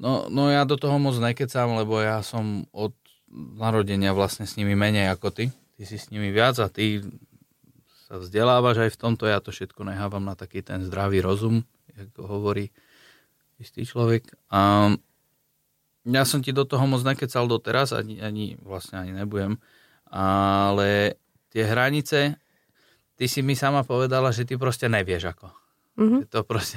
No, 0.00 0.26
no 0.32 0.48
ja 0.50 0.64
do 0.64 0.74
toho 0.80 0.96
moc 0.96 1.14
nekecam, 1.20 1.76
lebo 1.76 2.00
ja 2.00 2.24
som 2.24 2.66
od 2.74 2.96
narodenia 3.30 4.16
vlastne 4.16 4.48
s 4.48 4.56
nimi 4.56 4.72
menej 4.74 5.12
ako 5.12 5.30
ty. 5.30 5.44
Ty 5.76 5.82
si 5.84 5.96
s 6.00 6.08
nimi 6.10 6.32
viac 6.32 6.56
a 6.58 6.66
ty 6.72 7.04
sa 8.08 8.16
vzdelávaš 8.18 8.88
aj 8.88 8.90
v 8.96 9.00
tomto. 9.00 9.28
Ja 9.28 9.38
to 9.44 9.52
všetko 9.52 9.84
nehávam 9.84 10.24
na 10.24 10.34
taký 10.34 10.64
ten 10.64 10.82
zdravý 10.82 11.20
rozum, 11.20 11.62
ako 11.94 12.26
hovorí 12.26 12.72
istý 13.60 13.86
človek. 13.86 14.26
A 14.50 14.92
ja 16.04 16.24
som 16.28 16.44
ti 16.44 16.52
do 16.52 16.68
toho 16.68 16.84
moc 16.84 17.00
nekecal 17.00 17.48
doteraz, 17.48 17.96
ani, 17.96 18.20
ani 18.20 18.60
vlastne 18.60 19.00
ani 19.00 19.12
nebudem, 19.16 19.56
ale 20.12 21.16
tie 21.48 21.64
hranice, 21.64 22.36
ty 23.16 23.24
si 23.24 23.40
mi 23.40 23.56
sama 23.56 23.82
povedala, 23.82 24.28
že 24.28 24.44
ty 24.44 24.60
proste 24.60 24.86
nevieš 24.92 25.32
ako. 25.32 25.48
Mhm. 25.96 26.16
Je 26.24 26.28
To 26.28 26.44
proste, 26.44 26.76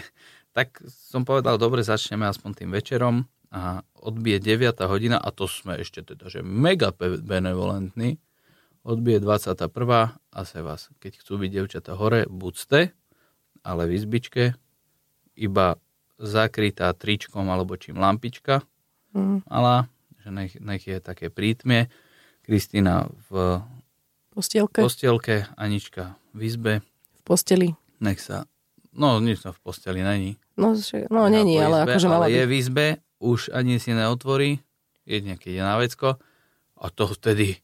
tak 0.56 0.80
som 0.88 1.28
povedal, 1.28 1.60
dobre, 1.60 1.84
začneme 1.84 2.24
aspoň 2.30 2.64
tým 2.64 2.72
večerom 2.72 3.28
a 3.52 3.84
odbije 4.00 4.40
9. 4.40 4.88
hodina 4.88 5.18
a 5.20 5.32
to 5.32 5.48
sme 5.48 5.80
ešte 5.80 6.04
teda, 6.04 6.28
že 6.32 6.44
mega 6.44 6.92
benevolentní. 7.24 8.20
Odbije 8.88 9.20
21. 9.20 9.68
a 10.16 10.40
se 10.48 10.60
vás, 10.64 10.88
keď 11.04 11.20
chcú 11.20 11.44
byť 11.44 11.52
devčata 11.52 11.92
hore, 12.00 12.24
buď 12.24 12.54
ste, 12.56 12.80
ale 13.60 13.84
v 13.84 14.00
izbičke, 14.00 14.56
iba 15.36 15.76
zakrytá 16.16 16.96
tričkom 16.96 17.52
alebo 17.52 17.76
čím 17.76 18.00
lampička, 18.00 18.64
Mhm. 19.14 19.46
malá, 19.46 19.88
že 20.20 20.30
nech, 20.30 20.54
nech 20.58 20.84
je 20.84 20.98
také 20.98 21.28
prítmie. 21.28 21.88
Kristýna 22.42 23.08
v 23.28 23.60
Postielke, 24.30 24.80
postielke, 24.80 25.36
Anička 25.54 26.16
v 26.32 26.40
izbe, 26.44 26.74
v 26.80 27.22
posteli. 27.22 27.76
nech 28.00 28.20
sa, 28.20 28.48
no 28.92 29.18
nič 29.18 29.42
to 29.42 29.52
v 29.52 29.60
posteli 29.60 30.00
není. 30.00 30.38
No, 30.56 30.72
však- 30.72 31.10
no 31.10 31.28
není, 31.28 31.58
ale 31.58 31.84
izbe, 31.84 31.92
akože 31.92 32.08
mala 32.08 32.26
ale 32.26 32.34
je 32.34 32.44
v 32.44 32.54
izbe, 32.54 32.86
už 33.18 33.52
ani 33.52 33.78
si 33.78 33.92
neotvorí, 33.92 34.62
jedne 35.04 35.36
keď 35.36 35.52
je 35.52 35.64
na 35.64 35.76
vecko 35.76 36.16
a 36.76 36.86
to 36.88 37.10
vtedy 37.10 37.60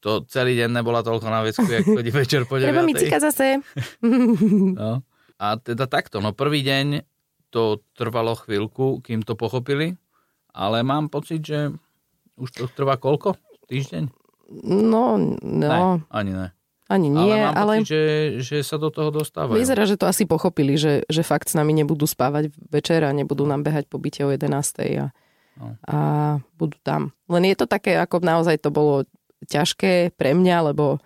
to 0.00 0.24
celý 0.24 0.56
deň 0.56 0.70
nebola 0.72 1.04
toľko 1.04 1.28
na 1.28 1.44
vecku, 1.44 1.66
jak 1.66 1.84
chodí 1.84 2.08
večer 2.16 2.48
po 2.48 2.56
9. 2.56 2.64
Treba 2.64 2.82
mi 2.82 2.94
cíkať 2.94 3.20
zase. 3.22 3.46
No. 4.80 5.04
A 5.36 5.56
teda 5.56 5.84
takto, 5.84 6.20
no 6.20 6.32
prvý 6.32 6.60
deň 6.62 7.04
to 7.48 7.84
trvalo 7.92 8.32
chvíľku, 8.34 9.00
kým 9.00 9.20
to 9.20 9.34
pochopili, 9.34 9.98
ale 10.52 10.80
mám 10.80 11.06
pocit, 11.06 11.40
že 11.40 11.70
už 12.34 12.48
to 12.50 12.64
trvá 12.68 12.94
koľko? 12.94 13.34
Týždeň? 13.66 14.08
No, 14.64 15.14
no, 15.14 15.36
Ne, 15.40 15.68
ani 16.08 16.32
ne. 16.32 16.48
ani 16.86 17.06
nie, 17.06 17.30
ale 17.30 17.44
mám 17.44 17.54
ale, 17.56 17.74
pocit, 17.78 17.86
že, 17.86 18.02
že 18.40 18.56
sa 18.60 18.74
do 18.74 18.90
toho 18.90 19.14
dostávajú. 19.14 19.54
vyzerá, 19.54 19.84
že 19.84 19.94
to 19.94 20.04
asi 20.04 20.24
pochopili, 20.24 20.74
že, 20.74 21.06
že 21.06 21.22
fakt 21.22 21.46
s 21.46 21.54
nami 21.54 21.70
nebudú 21.72 22.02
spávať 22.02 22.50
večer 22.66 23.02
a 23.02 23.10
nebudú 23.10 23.44
nám 23.44 23.62
behať 23.62 23.86
po 23.86 23.96
byte 23.96 24.22
o 24.22 24.30
11. 24.30 24.50
A, 24.98 25.08
No. 25.52 25.76
a 25.84 25.96
budú 26.56 26.78
tam. 26.80 27.12
Len 27.28 27.44
je 27.44 27.56
to 27.58 27.66
také, 27.68 27.92
ako 27.94 28.24
naozaj 28.24 28.56
to 28.56 28.72
bolo 28.72 29.04
ťažké 29.44 30.14
pre 30.14 30.32
mňa, 30.32 30.72
lebo, 30.72 30.96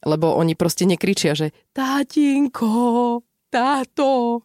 lebo 0.00 0.30
oni 0.32 0.54
proste 0.54 0.86
nekričia, 0.86 1.34
že 1.34 1.50
tátinko, 1.74 3.18
táto. 3.50 4.40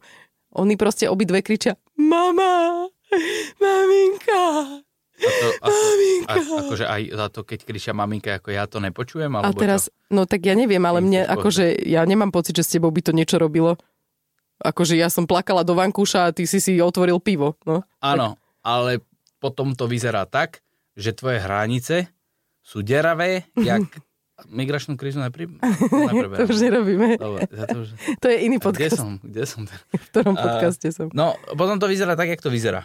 Oni 0.53 0.73
proste 0.73 1.05
obidve 1.05 1.41
kričia, 1.41 1.77
mama, 1.93 2.89
maminka. 3.63 4.41
A 5.13 5.30
to, 5.30 5.47
ako, 5.62 5.71
Maminka. 5.71 6.34
a, 6.34 6.60
akože 6.65 6.86
aj 6.86 7.02
za 7.13 7.28
to, 7.30 7.39
keď 7.45 7.60
kričia 7.63 7.93
maminka, 7.93 8.30
ako 8.36 8.49
ja 8.49 8.65
to 8.65 8.82
nepočujem? 8.82 9.32
A 9.34 9.45
Alebo 9.45 9.62
teraz, 9.62 9.88
čo? 9.88 9.93
no 10.12 10.26
tak 10.26 10.43
ja 10.43 10.52
neviem, 10.52 10.82
ale 10.84 10.99
mne, 10.99 11.23
akože, 11.23 11.86
ja 11.86 12.04
nemám 12.04 12.34
pocit, 12.34 12.58
že 12.58 12.65
s 12.65 12.73
tebou 12.76 12.91
by 12.91 12.99
to 12.99 13.15
niečo 13.15 13.38
robilo. 13.38 13.78
Akože 14.60 14.95
ja 14.95 15.08
som 15.08 15.23
plakala 15.23 15.63
do 15.63 15.76
vankúša 15.76 16.28
a 16.28 16.34
ty 16.36 16.43
si 16.43 16.60
si 16.60 16.80
otvoril 16.80 17.19
pivo. 17.23 17.56
No. 17.63 17.84
Áno, 17.99 18.36
ale 18.65 18.99
potom 19.39 19.71
to 19.76 19.88
vyzerá 19.88 20.23
tak, 20.23 20.60
že 20.95 21.15
tvoje 21.15 21.39
hranice 21.39 22.10
sú 22.60 22.84
deravé, 22.84 23.47
jak 23.60 23.86
migračnú 24.49 24.97
krízu 24.97 25.21
nepri... 25.23 25.47
To 26.41 26.43
už 26.49 26.60
nerobíme. 26.60 27.15
Dobre, 27.15 27.47
to 27.47 27.78
už... 27.86 27.88
To 28.19 28.28
je 28.28 28.38
iný 28.43 28.58
A 28.58 28.60
Kde 28.60 28.65
podcast, 28.65 28.97
som? 28.97 29.12
Kde 29.21 29.43
som? 29.45 29.62
teraz? 29.69 29.84
v 29.88 30.06
ktorom 30.10 30.36
A- 30.36 30.41
podcaste 30.41 30.88
som. 30.89 31.08
No, 31.13 31.38
potom 31.54 31.78
to 31.78 31.88
vyzerá 31.88 32.17
tak, 32.17 32.34
jak 32.34 32.41
to 32.41 32.49
vyzerá. 32.49 32.84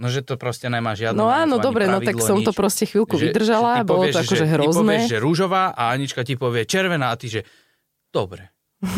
No, 0.00 0.08
že 0.08 0.20
to 0.20 0.34
proste 0.34 0.66
nemá 0.66 0.92
žiadne... 0.92 1.12
No 1.14 1.28
áno, 1.28 1.60
dobre, 1.60 1.84
no 1.84 2.00
tak 2.00 2.16
pravidlo, 2.16 2.24
som 2.24 2.38
to 2.40 2.50
nič. 2.50 2.56
proste 2.56 2.84
chvíľku 2.84 3.14
Že- 3.14 3.24
vydržala, 3.26 3.70
že 3.70 3.76
ty 3.76 3.84
bolo 3.84 4.00
povieš, 4.00 4.10
to 4.10 4.18
akože 4.18 4.32
že, 4.34 4.46
Ty 4.46 4.52
hrozné. 4.54 4.80
povieš, 4.96 5.04
že 5.06 5.18
rúžová 5.18 5.64
a 5.70 5.82
Anička 5.90 6.20
ti 6.22 6.34
povie 6.34 6.64
červená 6.64 7.06
a 7.06 7.16
ty, 7.16 7.28
že 7.28 7.40
dobre. 8.08 8.48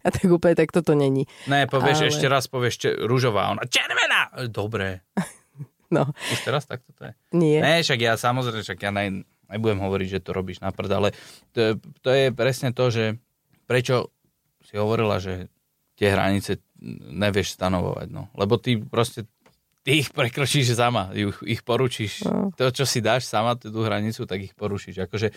A 0.00 0.08
tak 0.08 0.28
úplne 0.28 0.54
tak 0.54 0.70
toto 0.70 0.94
není. 0.94 1.26
Ne, 1.46 1.66
povieš, 1.66 1.98
Ale- 1.98 2.08
ešte 2.08 2.26
raz 2.26 2.46
povieš 2.46 2.74
če- 2.78 2.96
rúžová 3.02 3.48
a 3.48 3.52
ona 3.52 3.64
červená. 3.64 4.30
Dobre. 4.46 5.02
No, 5.90 6.06
Už 6.06 6.46
teraz 6.46 6.70
takto 6.70 6.94
to 6.94 7.02
je. 7.02 7.12
nie. 7.34 7.58
Ne, 7.58 7.82
však 7.82 7.98
ja 7.98 8.14
samozrejme, 8.14 8.62
však 8.62 8.78
ja 8.78 8.94
ne, 8.94 9.26
nebudem 9.50 9.82
hovoriť, 9.82 10.08
že 10.08 10.20
to 10.22 10.30
robíš 10.30 10.62
na 10.62 10.70
prd, 10.70 10.86
ale 10.86 11.08
to, 11.50 11.74
to 11.98 12.08
je 12.08 12.30
presne 12.30 12.70
to, 12.70 12.86
že 12.86 13.18
prečo 13.66 14.14
si 14.62 14.78
hovorila, 14.78 15.18
že 15.18 15.50
tie 15.98 16.14
hranice 16.14 16.62
nevieš 17.10 17.58
stanovovať, 17.58 18.06
no. 18.06 18.30
Lebo 18.32 18.54
ty 18.54 18.78
proste 18.78 19.26
ty 19.84 20.04
ich 20.04 20.08
prekročíš 20.12 20.76
sama, 20.76 21.12
ich, 21.16 21.36
ich 21.46 21.60
poručíš. 21.64 22.24
No. 22.28 22.52
To, 22.56 22.68
čo 22.68 22.84
si 22.84 23.00
dáš 23.00 23.24
sama, 23.26 23.56
tú 23.56 23.80
hranicu, 23.80 24.28
tak 24.28 24.44
ich 24.44 24.54
porušíš. 24.56 25.08
Akože, 25.08 25.32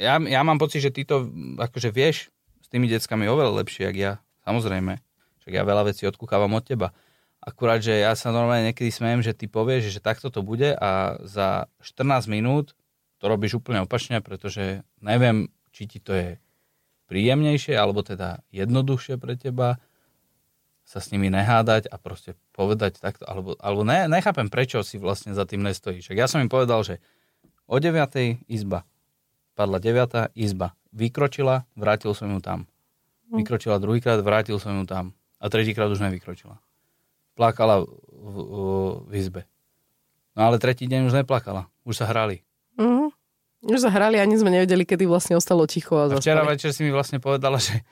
ja, 0.00 0.16
ja 0.16 0.40
mám 0.40 0.56
pocit, 0.56 0.80
že 0.80 0.94
ty 0.94 1.04
to 1.04 1.28
akože 1.60 1.92
vieš 1.92 2.32
s 2.64 2.66
tými 2.72 2.88
deckami 2.88 3.28
oveľa 3.28 3.64
lepšie, 3.64 3.92
jak 3.92 3.96
ja. 3.96 4.12
Samozrejme. 4.44 5.00
Však 5.44 5.52
ja 5.52 5.64
veľa 5.64 5.92
vecí 5.92 6.08
odkúkávam 6.08 6.52
od 6.56 6.64
teba. 6.64 6.96
Akurát, 7.44 7.84
že 7.84 8.00
ja 8.00 8.16
sa 8.16 8.32
normálne 8.32 8.72
niekedy 8.72 8.88
smejem, 8.88 9.20
že 9.20 9.36
ty 9.36 9.44
povieš, 9.44 9.92
že 9.92 10.00
takto 10.00 10.32
to 10.32 10.40
bude 10.40 10.72
a 10.72 11.20
za 11.20 11.68
14 11.84 12.24
minút 12.32 12.72
to 13.20 13.28
robíš 13.28 13.60
úplne 13.60 13.84
opačne, 13.84 14.24
pretože 14.24 14.80
neviem, 15.04 15.52
či 15.72 15.84
ti 15.84 16.00
to 16.00 16.16
je 16.16 16.28
príjemnejšie, 17.08 17.76
alebo 17.76 18.00
teda 18.00 18.40
jednoduchšie 18.48 19.20
pre 19.20 19.36
teba 19.36 19.76
sa 20.94 21.02
s 21.02 21.10
nimi 21.10 21.26
nehádať 21.26 21.90
a 21.90 21.98
proste 21.98 22.38
povedať 22.54 23.02
takto, 23.02 23.26
alebo, 23.26 23.58
alebo 23.58 23.82
ne, 23.82 24.06
nechápem, 24.06 24.46
prečo 24.46 24.86
si 24.86 24.94
vlastne 24.94 25.34
za 25.34 25.42
tým 25.42 25.66
nestojíš. 25.66 26.14
Ja 26.14 26.30
som 26.30 26.38
im 26.38 26.46
povedal, 26.46 26.86
že 26.86 27.02
o 27.66 27.82
9. 27.82 27.98
izba, 28.46 28.86
padla 29.58 29.82
9. 29.82 30.30
izba, 30.38 30.78
vykročila, 30.94 31.66
vrátil 31.74 32.14
som 32.14 32.30
ju 32.30 32.38
tam. 32.38 32.70
Vykročila 33.34 33.82
druhýkrát, 33.82 34.22
vrátil 34.22 34.54
som 34.62 34.78
ju 34.78 34.86
tam. 34.86 35.18
A 35.42 35.50
tretíkrát 35.50 35.90
už 35.90 35.98
nevykročila. 35.98 36.62
Plakala 37.34 37.82
v, 37.82 37.90
v, 38.14 38.36
v 39.10 39.12
izbe. 39.18 39.42
No 40.38 40.46
ale 40.46 40.62
tretí 40.62 40.86
deň 40.86 41.10
už 41.10 41.26
neplakala. 41.26 41.66
Už 41.82 41.98
sa 41.98 42.06
hrali. 42.06 42.46
Mhm. 42.78 43.10
Už 43.66 43.82
sa 43.82 43.90
hrali, 43.90 44.22
ani 44.22 44.38
sme 44.38 44.54
nevedeli, 44.54 44.86
kedy 44.86 45.10
vlastne 45.10 45.34
ostalo 45.34 45.66
ticho 45.66 45.98
a 45.98 46.06
A 46.06 46.22
včera 46.22 46.46
večer 46.46 46.70
si 46.70 46.86
mi 46.86 46.94
vlastne 46.94 47.18
povedala, 47.18 47.58
že 47.58 47.82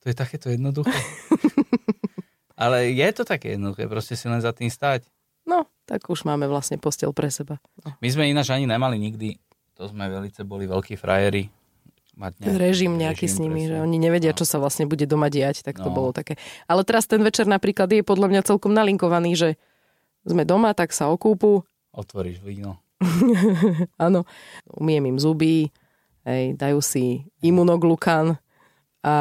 to 0.00 0.08
je 0.08 0.14
takéto 0.16 0.48
jednoduché. 0.48 0.94
Ale 2.58 2.90
je 2.90 3.06
to 3.12 3.22
také 3.22 3.54
jednoduché, 3.54 3.86
proste 3.86 4.12
si 4.12 4.26
len 4.26 4.38
za 4.38 4.50
tým 4.50 4.66
stať. 4.66 5.06
No, 5.46 5.64
tak 5.86 6.04
už 6.04 6.26
máme 6.26 6.44
vlastne 6.44 6.74
postel 6.76 7.14
pre 7.14 7.30
seba. 7.30 7.62
No. 7.80 7.94
My 7.96 8.08
sme 8.10 8.26
ináč 8.26 8.50
ani 8.50 8.66
nemali 8.66 8.98
nikdy, 8.98 9.38
to 9.72 9.86
sme 9.86 10.04
velice 10.04 10.42
boli 10.42 10.66
veľkí 10.66 10.92
frajeri. 10.94 11.48
Mať 12.12 12.42
Ten 12.42 12.58
režim 12.58 12.98
nejaký 12.98 13.24
s 13.24 13.38
nimi, 13.38 13.62
že 13.62 13.78
presne. 13.78 13.86
oni 13.86 13.96
nevedia, 13.96 14.34
No. 14.34 14.36
čo 14.36 14.42
sa 14.42 14.58
vlastne 14.58 14.84
bude 14.84 15.06
doma 15.06 15.30
diať, 15.30 15.62
tak 15.62 15.78
to 15.78 15.86
No. 15.86 15.94
bolo 15.94 16.10
také. 16.10 16.34
Ale 16.66 16.82
teraz 16.82 17.06
ten 17.06 17.22
večer 17.22 17.46
napríklad 17.46 17.86
je 17.86 18.02
podľa 18.02 18.26
mňa 18.26 18.42
celkom 18.42 18.74
nalinkovaný, 18.74 19.32
že 19.32 19.48
sme 20.24 20.42
doma, 20.42 20.74
tak 20.74 20.90
sa 20.90 21.06
okúpu, 21.06 21.62
Otvoríš 21.88 22.42
víno. 22.42 22.82
áno, 23.98 24.26
umiem 24.68 25.08
im 25.08 25.18
zuby, 25.18 25.70
hej, 26.22 26.54
dajú 26.54 26.78
si 26.78 27.22
imunoglukan 27.38 28.34
a 29.00 29.14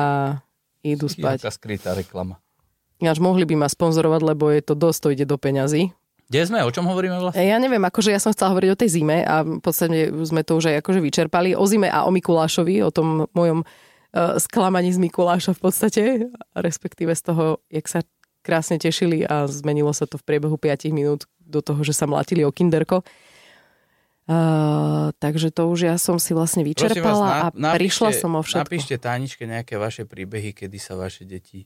idú 0.82 1.06
spať. 1.06 1.38
Taká 1.40 1.54
skrytá 1.54 1.94
reklama. 1.94 2.42
Ináč 2.98 3.22
mohli 3.22 3.46
by 3.46 3.56
ma 3.56 3.68
sponzorovať, 3.70 4.22
lebo 4.26 4.50
je 4.50 4.62
to 4.66 4.74
dosť, 4.74 5.00
to 5.00 5.08
ide 5.14 5.26
do 5.30 5.38
peňazí. 5.38 5.94
Kde 6.28 6.44
sme? 6.44 6.60
O 6.68 6.74
čom 6.74 6.84
hovoríme 6.92 7.16
vlastne? 7.24 7.40
Ja 7.40 7.56
neviem, 7.56 7.80
akože 7.80 8.12
ja 8.12 8.20
som 8.20 8.36
chcela 8.36 8.52
hovoriť 8.52 8.70
o 8.76 8.80
tej 8.80 8.90
zime 9.00 9.24
a 9.24 9.48
v 9.48 9.64
podstate 9.64 10.12
sme 10.28 10.44
to 10.44 10.60
už 10.60 10.76
aj 10.76 10.84
akože 10.84 11.00
vyčerpali. 11.00 11.56
O 11.56 11.64
zime 11.64 11.88
a 11.88 12.04
o 12.04 12.12
Mikulášovi, 12.12 12.84
o 12.84 12.92
tom 12.92 13.32
mojom 13.32 13.64
uh, 13.64 14.36
sklamaní 14.36 14.92
z 14.92 15.00
Mikuláša 15.00 15.56
v 15.56 15.62
podstate, 15.64 16.04
respektíve 16.52 17.16
z 17.16 17.22
toho, 17.32 17.64
jak 17.72 17.88
sa 17.88 18.04
krásne 18.44 18.76
tešili 18.76 19.24
a 19.24 19.48
zmenilo 19.48 19.96
sa 19.96 20.04
to 20.04 20.20
v 20.20 20.28
priebehu 20.28 20.60
5 20.60 20.92
minút 20.92 21.32
do 21.40 21.64
toho, 21.64 21.80
že 21.88 21.96
sa 21.96 22.04
mlatili 22.12 22.44
o 22.44 22.52
kinderko. 22.52 23.08
Uh, 24.28 25.16
takže 25.24 25.56
to 25.56 25.72
už 25.72 25.88
ja 25.88 25.96
som 25.96 26.20
si 26.20 26.36
vlastne 26.36 26.60
vyčerpala 26.68 27.48
vás, 27.48 27.56
a 27.56 27.72
prišla 27.80 28.12
som 28.12 28.36
o 28.36 28.44
všetko. 28.44 28.68
Napíšte 28.68 28.96
Táničke 29.00 29.48
nejaké 29.48 29.80
vaše 29.80 30.04
príbehy, 30.04 30.52
kedy 30.52 30.76
sa 30.76 31.00
vaše 31.00 31.24
deti 31.24 31.64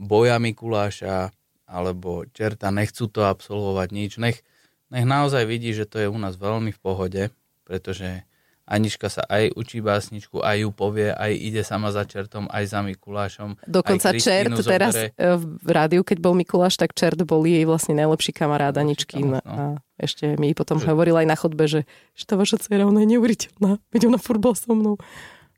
boja 0.00 0.40
Mikuláša 0.40 1.28
alebo 1.68 2.24
čerta 2.32 2.72
nechcú 2.72 3.06
to 3.06 3.28
absolvovať 3.28 3.88
nič. 3.92 4.12
Nech, 4.16 4.40
nech 4.88 5.06
naozaj 5.06 5.44
vidí, 5.46 5.70
že 5.70 5.84
to 5.86 6.00
je 6.00 6.08
u 6.08 6.16
nás 6.16 6.34
veľmi 6.34 6.72
v 6.72 6.80
pohode, 6.80 7.22
pretože 7.62 8.24
Anička 8.70 9.10
sa 9.10 9.26
aj 9.26 9.58
učí 9.58 9.82
básničku, 9.82 10.46
aj 10.46 10.62
ju 10.62 10.70
povie, 10.70 11.10
aj 11.10 11.34
ide 11.34 11.66
sama 11.66 11.90
za 11.90 12.06
čertom, 12.06 12.46
aj 12.54 12.70
za 12.70 12.86
Mikulášom. 12.86 13.58
Dokonca 13.66 14.14
Čert 14.14 14.46
Kristínu 14.46 14.62
teraz 14.62 14.94
zobere. 14.94 15.10
e, 15.18 15.26
v 15.42 15.70
rádiu, 15.74 16.02
keď 16.06 16.18
bol 16.22 16.38
Mikuláš, 16.38 16.78
tak 16.78 16.94
Čert 16.94 17.18
bol 17.26 17.42
jej 17.42 17.66
vlastne 17.66 17.98
najlepší 17.98 18.30
kamarát 18.30 18.70
Aničky. 18.78 19.26
No. 19.26 19.42
no. 19.42 19.42
A 19.42 19.62
ešte 19.98 20.38
mi 20.38 20.54
potom 20.54 20.78
Že- 20.78 20.86
hovoril 20.86 21.18
aj 21.18 21.26
na 21.26 21.34
chodbe, 21.34 21.66
že, 21.66 21.82
že 22.14 22.24
tá 22.30 22.38
vaša 22.38 22.62
dcera, 22.62 22.86
ona 22.86 23.02
je 23.02 23.10
neuveriteľná. 23.18 23.82
Veď 23.90 24.06
ona 24.06 24.22
furt 24.22 24.38
bola 24.38 24.54
so 24.54 24.70
mnou. 24.70 25.02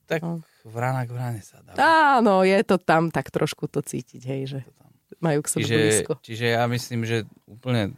Tak 0.09 0.25
No. 0.25 0.41
Vrana 0.69 1.03
k 1.07 1.11
vrane 1.11 1.41
sa 1.43 1.59
dá. 1.63 1.75
Áno, 2.19 2.47
je 2.47 2.59
to 2.63 2.79
tam 2.79 3.11
tak 3.11 3.31
trošku 3.35 3.67
to 3.67 3.83
cítiť, 3.83 4.23
hej, 4.23 4.43
že 4.47 4.61
majú 5.23 5.43
k 5.43 5.49
sebe 5.49 5.63
Čiže, 5.63 5.77
blízko. 5.79 6.13
čiže 6.23 6.47
ja 6.59 6.63
myslím, 6.67 7.07
že 7.07 7.27
úplne 7.47 7.95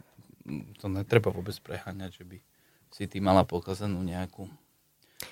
to 0.77 0.85
netreba 0.89 1.33
vôbec 1.33 1.57
preháňať, 1.61 2.21
že 2.21 2.23
by 2.25 2.37
si 2.93 3.03
ty 3.09 3.17
mala 3.17 3.41
pokazanú 3.43 3.99
nejakú 4.05 4.45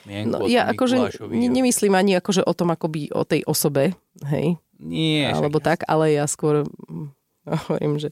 mienku 0.09 0.41
No, 0.41 0.49
ja 0.49 0.67
akože 0.73 1.21
nemyslím 1.29 1.93
ani 1.93 2.17
akože 2.17 2.41
o 2.41 2.53
tom 2.57 2.73
akoby 2.73 3.13
o 3.13 3.23
tej 3.23 3.45
osobe, 3.45 3.93
hej, 4.33 4.57
Nie, 4.81 5.31
alebo 5.31 5.61
tak, 5.61 5.85
ale 5.85 6.17
ja 6.17 6.25
skôr 6.25 6.65
mm, 6.65 7.07
hovorím, 7.69 8.01
že 8.01 8.09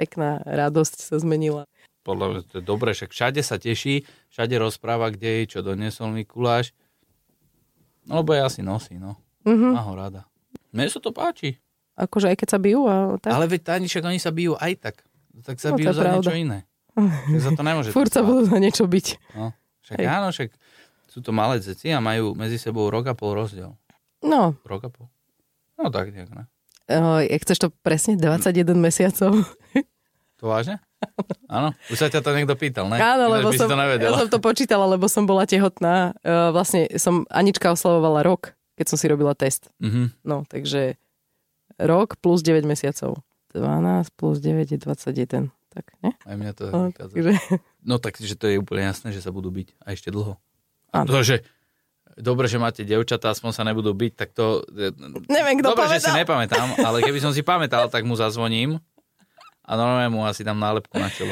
pekná 0.00 0.40
radosť 0.48 0.96
sa 1.12 1.16
zmenila. 1.20 1.68
Podľa 2.00 2.26
mňa 2.32 2.40
to 2.48 2.54
je 2.58 2.64
dobre, 2.64 2.96
však 2.96 3.12
všade 3.12 3.44
sa 3.44 3.60
teší, 3.60 4.08
všade 4.32 4.56
rozpráva, 4.56 5.12
kde 5.12 5.44
je, 5.44 5.52
čo 5.52 5.58
donesol 5.60 6.08
Mikuláš. 6.16 6.72
No 8.10 8.20
lebo 8.20 8.34
ja 8.34 8.50
si 8.50 8.60
nosí, 8.60 8.98
no. 8.98 9.14
Mhm. 9.46 9.72
Má 9.72 9.80
ho 9.80 9.94
rada. 9.94 10.26
Mne 10.74 10.90
sa 10.90 10.98
to 10.98 11.10
páči. 11.10 11.56
Akože 11.94 12.28
aj 12.28 12.36
keď 12.36 12.48
sa 12.48 12.58
bijú 12.58 12.90
a 12.90 13.14
tak. 13.16 13.30
Ale 13.30 13.46
veď 13.46 13.86
však 13.86 14.04
oni 14.04 14.18
sa 14.18 14.30
bijú 14.30 14.58
aj 14.58 14.72
tak. 14.78 14.96
Tak 15.40 15.56
sa 15.56 15.70
No, 15.70 15.78
bijú 15.78 15.94
za 15.94 16.02
pravda. 16.02 16.16
niečo 16.20 16.34
iné. 16.34 16.58
Tak 17.30 17.40
za 17.40 17.50
to 17.54 17.62
nemôže. 17.62 17.94
Furt 17.94 18.10
sa 18.10 18.20
budú 18.20 18.44
za 18.44 18.58
niečo 18.58 18.84
byť. 18.84 19.06
No, 19.32 19.54
však 19.86 19.96
Hej. 20.02 20.06
áno, 20.10 20.26
však 20.28 20.48
sú 21.06 21.18
to 21.22 21.30
malé 21.30 21.62
deti 21.62 21.88
a 21.88 22.02
majú 22.02 22.34
medzi 22.34 22.58
sebou 22.58 22.90
rok 22.90 23.06
a 23.08 23.14
pol 23.14 23.34
rozdiel. 23.34 23.72
No, 24.20 24.52
Rok 24.62 24.82
a 24.84 24.90
pol. 24.90 25.06
No 25.80 25.88
tak 25.88 26.12
nejak, 26.12 26.28
ne? 26.34 26.44
uh, 26.90 27.22
chceš 27.24 27.56
to 27.56 27.68
presne 27.80 28.18
21 28.20 28.76
mesiacov? 28.76 29.32
To 30.36 30.44
vážne? 30.44 30.76
Áno? 31.50 31.74
Už 31.88 31.98
sa 31.98 32.08
ťa 32.12 32.20
to 32.22 32.30
niekto 32.36 32.54
pýtal, 32.54 32.86
ne? 32.86 33.00
Áno, 33.00 33.32
lebo 33.32 33.50
som, 33.52 33.66
to 33.66 33.76
ja 33.76 34.12
som 34.14 34.30
to 34.30 34.38
počítala, 34.38 34.86
lebo 34.86 35.08
som 35.10 35.24
bola 35.24 35.44
tehotná. 35.48 36.14
Uh, 36.22 36.52
vlastne 36.54 36.86
som, 37.00 37.26
Anička 37.32 37.72
oslavovala 37.72 38.22
rok, 38.22 38.54
keď 38.76 38.86
som 38.94 38.96
si 39.00 39.06
robila 39.10 39.34
test. 39.34 39.72
Mhm. 39.82 40.14
No, 40.22 40.44
takže 40.46 40.96
rok 41.80 42.20
plus 42.20 42.44
9 42.44 42.64
mesiacov. 42.68 43.20
12 43.56 44.14
plus 44.14 44.36
9 44.38 44.70
je 44.70 44.78
21. 44.78 45.50
Tak, 45.70 45.86
ne? 46.02 46.18
Aj 46.26 46.34
mňa 46.34 46.52
to 46.54 46.64
No, 46.74 46.90
takže, 46.90 47.30
No 47.86 48.02
tak, 48.02 48.18
že 48.18 48.34
to 48.34 48.50
je 48.50 48.58
úplne 48.58 48.90
jasné, 48.90 49.14
že 49.14 49.22
sa 49.22 49.30
budú 49.30 49.54
byť 49.54 49.78
a 49.86 49.94
ešte 49.94 50.10
dlho. 50.10 50.36
A 50.90 51.06
to, 51.06 51.22
že 51.22 51.46
dobre, 52.18 52.50
že 52.50 52.58
máte 52.58 52.82
devčatá, 52.82 53.30
aspoň 53.30 53.50
sa 53.54 53.62
nebudú 53.62 53.94
byť, 53.94 54.12
tak 54.18 54.34
to... 54.34 54.66
Neviem, 55.30 55.62
kto 55.62 55.72
dobre, 55.72 55.86
že 55.94 56.02
si 56.02 56.10
povedal. 56.10 56.20
nepamätám, 56.26 56.66
ale 56.82 57.06
keby 57.06 57.18
som 57.22 57.30
si 57.30 57.46
pamätal, 57.46 57.86
tak 57.86 58.02
mu 58.02 58.18
zazvoním 58.18 58.82
a 59.70 59.78
normálne 59.78 60.10
mu 60.10 60.26
asi 60.26 60.42
dám 60.42 60.58
nálepku 60.58 60.98
na 60.98 61.06
čelo. 61.06 61.30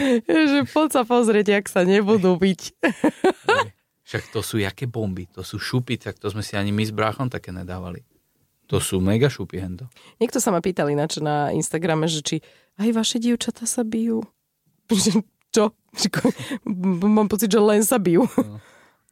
že 0.54 0.62
poď 0.70 0.88
sa 0.94 1.02
pozrieť, 1.02 1.58
jak 1.58 1.66
sa 1.66 1.82
nebudú 1.82 2.38
byť. 2.38 2.60
Však 4.06 4.30
to 4.30 4.40
sú 4.46 4.62
jaké 4.62 4.86
bomby, 4.86 5.26
to 5.26 5.42
sú 5.42 5.58
šupy, 5.58 5.98
tak 5.98 6.22
to 6.22 6.30
sme 6.30 6.46
si 6.46 6.54
ani 6.54 6.70
my 6.70 6.86
s 6.86 6.94
bráchom 6.94 7.26
také 7.26 7.50
nedávali. 7.50 8.06
To 8.70 8.78
sú 8.78 9.02
mega 9.02 9.26
šupy, 9.26 9.58
hento. 9.58 9.90
Niekto 10.22 10.38
sa 10.38 10.54
ma 10.54 10.62
pýtal 10.62 10.86
ináč 10.92 11.18
na 11.18 11.50
Instagrame, 11.50 12.06
že 12.06 12.22
či 12.22 12.36
aj 12.78 12.94
vaše 12.94 13.18
dievčatá 13.18 13.66
sa 13.66 13.82
bijú. 13.82 14.22
Čo? 15.56 15.72
Mám 17.04 17.32
pocit, 17.32 17.50
že 17.50 17.58
len 17.58 17.82
sa 17.82 17.98
bijú. 17.98 18.28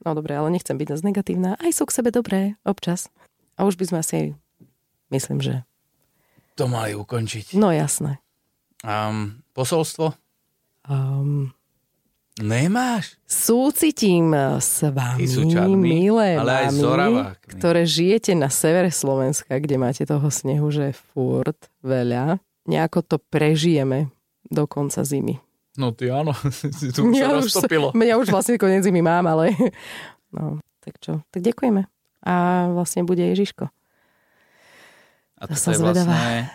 No 0.04 0.12
dobre, 0.12 0.36
ale 0.36 0.52
nechcem 0.52 0.76
byť 0.76 0.92
dosť 0.92 1.04
negatívna. 1.08 1.56
Aj 1.56 1.72
sú 1.72 1.88
k 1.88 1.96
sebe 1.96 2.12
dobré, 2.12 2.60
občas. 2.62 3.08
A 3.56 3.64
už 3.64 3.80
by 3.80 3.84
sme 3.88 3.98
asi, 4.04 4.18
myslím, 5.08 5.40
že... 5.40 5.64
To 6.60 6.68
mali 6.68 6.92
ukončiť. 6.92 7.56
No 7.56 7.72
jasné. 7.72 8.20
Um, 8.82 9.40
posolstvo? 9.52 10.12
Um, 10.86 11.50
Nemáš? 12.36 13.16
súcitím 13.24 14.28
s 14.60 14.84
vami, 14.92 15.24
čarní, 15.24 15.72
milé 15.80 16.36
ale 16.36 16.68
Oravákmi. 16.68 17.48
ktoré 17.48 17.88
žijete 17.88 18.36
na 18.36 18.52
severe 18.52 18.92
Slovenska, 18.92 19.56
kde 19.56 19.80
máte 19.80 20.04
toho 20.04 20.28
snehu, 20.28 20.68
že 20.68 20.92
je 20.92 21.00
furt 21.16 21.56
veľa. 21.80 22.36
Nejako 22.68 23.00
to 23.02 23.16
prežijeme 23.16 24.12
do 24.52 24.68
konca 24.68 25.00
zimy. 25.00 25.40
No 25.80 25.96
ty 25.96 26.12
áno, 26.12 26.36
si 26.76 26.92
tu 26.92 27.08
sa 27.16 27.40
už, 27.40 27.48
roztopilo. 27.48 27.96
ja 27.96 28.20
už 28.20 28.28
vlastne 28.28 28.60
koniec 28.60 28.84
zimy 28.84 29.00
mám, 29.00 29.24
ale... 29.24 29.56
No, 30.28 30.60
tak 30.84 31.00
čo, 31.00 31.24
tak 31.32 31.40
ďakujeme. 31.40 31.88
A 32.20 32.34
vlastne 32.68 33.00
bude 33.08 33.24
Ježiško. 33.24 33.64
A 35.36 35.42
To 35.48 35.56
som 35.56 35.72
je 35.72 35.80
zvedavá. 35.80 36.04
vlastne 36.12 36.52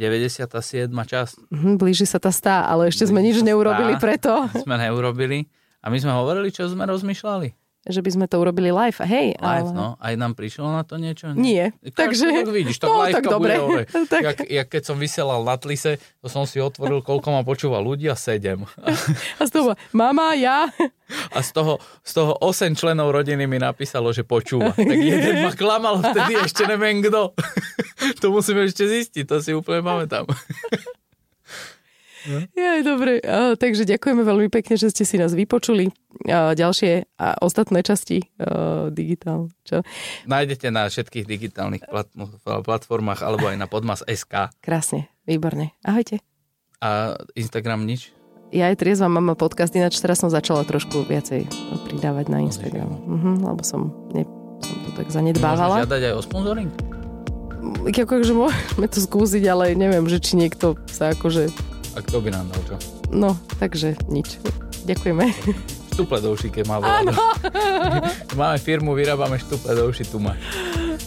97. 0.00 0.48
časť. 0.88 1.52
Mhm, 1.52 1.76
blíži 1.76 2.08
sa 2.08 2.16
tá 2.16 2.32
stá, 2.32 2.64
ale 2.64 2.88
ešte 2.88 3.04
sme 3.04 3.20
Blíži 3.20 3.36
nič 3.36 3.36
sa 3.38 3.46
neurobili 3.46 3.92
stá. 3.92 4.00
preto, 4.00 4.32
Sme 4.56 4.80
neurobili. 4.80 5.44
A 5.80 5.88
my 5.88 5.96
sme 5.96 6.12
hovorili, 6.12 6.48
čo 6.48 6.64
sme 6.66 6.84
rozmýšľali. 6.84 7.59
Že 7.82 8.00
by 8.00 8.10
sme 8.12 8.26
to 8.26 8.36
urobili 8.36 8.68
live. 8.68 8.98
Hej, 8.98 9.34
Live, 9.34 9.66
ale... 9.66 9.72
no. 9.72 9.96
Aj 9.96 10.12
nám 10.12 10.32
prišlo 10.32 10.68
na 10.68 10.82
to 10.82 10.96
niečo? 10.96 11.32
Nie. 11.32 11.72
Takže, 11.80 12.28
Takže- 12.28 12.28
tak 12.36 12.48
vidíš, 12.50 12.76
tak 12.76 12.88
no, 12.88 13.00
live 13.00 13.14
tak 13.14 13.24
to 13.24 13.30
dobre. 13.30 13.52
bude. 13.56 13.82
Ale, 13.86 14.06
Tak. 14.12 14.20
jak, 14.22 14.38
jak, 14.42 14.68
keď 14.68 14.82
som 14.84 14.96
vysielal 14.96 15.40
na 15.40 15.56
Tlise, 15.56 15.92
to 16.18 16.26
som 16.26 16.44
si 16.44 16.58
otvoril, 16.58 17.00
koľko 17.00 17.28
ma 17.30 17.40
počúva 17.40 17.78
ľudia, 17.78 18.12
sedem. 18.12 18.68
A 19.36 19.42
z 19.42 19.50
toho, 19.50 19.70
mama, 19.96 20.36
ja, 20.36 20.68
A 21.30 21.40
z 21.40 21.50
toho, 21.50 21.72
z 22.00 22.12
toho 22.14 22.38
8 22.38 22.70
členov 22.72 23.10
rodiny 23.10 23.42
mi 23.44 23.56
napísalo, 23.56 24.12
že 24.12 24.22
počúva. 24.22 24.70
Tak 24.80 24.98
jeden 24.98 25.42
ma 25.42 25.50
klamal 25.50 25.98
vtedy, 26.00 26.38
ešte 26.38 26.66
neviem 26.66 27.00
kto. 27.00 27.34
to 28.18 28.26
musíme 28.28 28.62
ešte 28.62 28.84
zistiť, 28.84 29.24
to 29.24 29.36
si 29.38 29.50
úplne 29.50 29.80
pamätám. 29.80 30.28
Je 32.26 32.82
dobre. 32.82 33.20
A, 33.20 33.54
takže 33.54 33.84
ďakujeme 33.84 34.20
veľmi 34.20 34.48
pekne, 34.48 34.76
že 34.76 34.90
ste 34.90 35.04
si 35.04 35.16
nás 35.16 35.32
vypočuli. 35.32 35.88
A, 36.26 36.52
ďalšie 36.52 37.16
a 37.16 37.38
ostatné 37.40 37.80
časti 37.80 38.28
a, 38.36 38.88
digitál. 38.88 39.48
Čo? 39.62 39.80
Nájdete 40.26 40.68
na 40.68 40.86
všetkých 40.86 41.24
digitálnych 41.24 41.84
plat- 41.86 42.12
platformách 42.44 43.20
alebo 43.22 43.48
aj 43.48 43.56
na 43.56 43.66
podmas.sk 43.66 44.52
Krásne, 44.60 45.08
výborne. 45.24 45.72
Ahojte. 45.80 46.20
a 46.80 47.16
Instagram 47.36 47.84
nič. 47.84 48.12
Ja 48.50 48.66
aj 48.66 48.82
triezva 48.82 49.06
mama 49.06 49.38
podcast, 49.38 49.70
ináč 49.78 50.02
teraz 50.02 50.18
som 50.18 50.26
začala 50.26 50.66
trošku 50.66 51.06
viacej 51.06 51.46
pridávať 51.86 52.26
na 52.34 52.42
Instagram. 52.42 52.90
Mhm, 53.06 53.30
lebo 53.46 53.62
som, 53.62 53.94
ne, 54.10 54.26
som 54.58 54.74
to 54.82 54.90
tak 54.98 55.06
zanedbávala. 55.06 55.86
žiadať 55.86 56.02
aj 56.10 56.14
o 56.18 56.22
sponzoring? 56.24 56.70
Akože 57.86 58.32
môžeme 58.32 58.86
to 58.88 58.98
skúsiť, 58.98 59.44
ale 59.46 59.76
neviem, 59.76 60.02
že 60.08 60.18
či 60.18 60.34
niekto 60.34 60.74
sa 60.88 61.12
akože... 61.14 61.52
A 61.94 61.98
kto 62.02 62.22
by 62.22 62.30
nám 62.30 62.50
čo? 62.66 62.76
No, 63.10 63.34
takže 63.58 63.98
nič. 64.06 64.38
Ďakujeme. 64.86 65.30
Štuple 65.90 66.18
do 66.22 66.32
uší, 66.32 66.48
keď 66.48 66.64
má 66.70 66.76
voľno. 66.80 67.12
Máme 68.40 68.56
firmu, 68.62 68.94
vyrábame 68.96 69.36
štuple 69.36 69.74
do 69.74 69.90
uši, 69.90 70.06
tu 70.08 70.22
máš. 70.22 70.40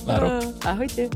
Na 0.05 0.19
rok. 0.19 0.43
Ahojte. 0.67 1.07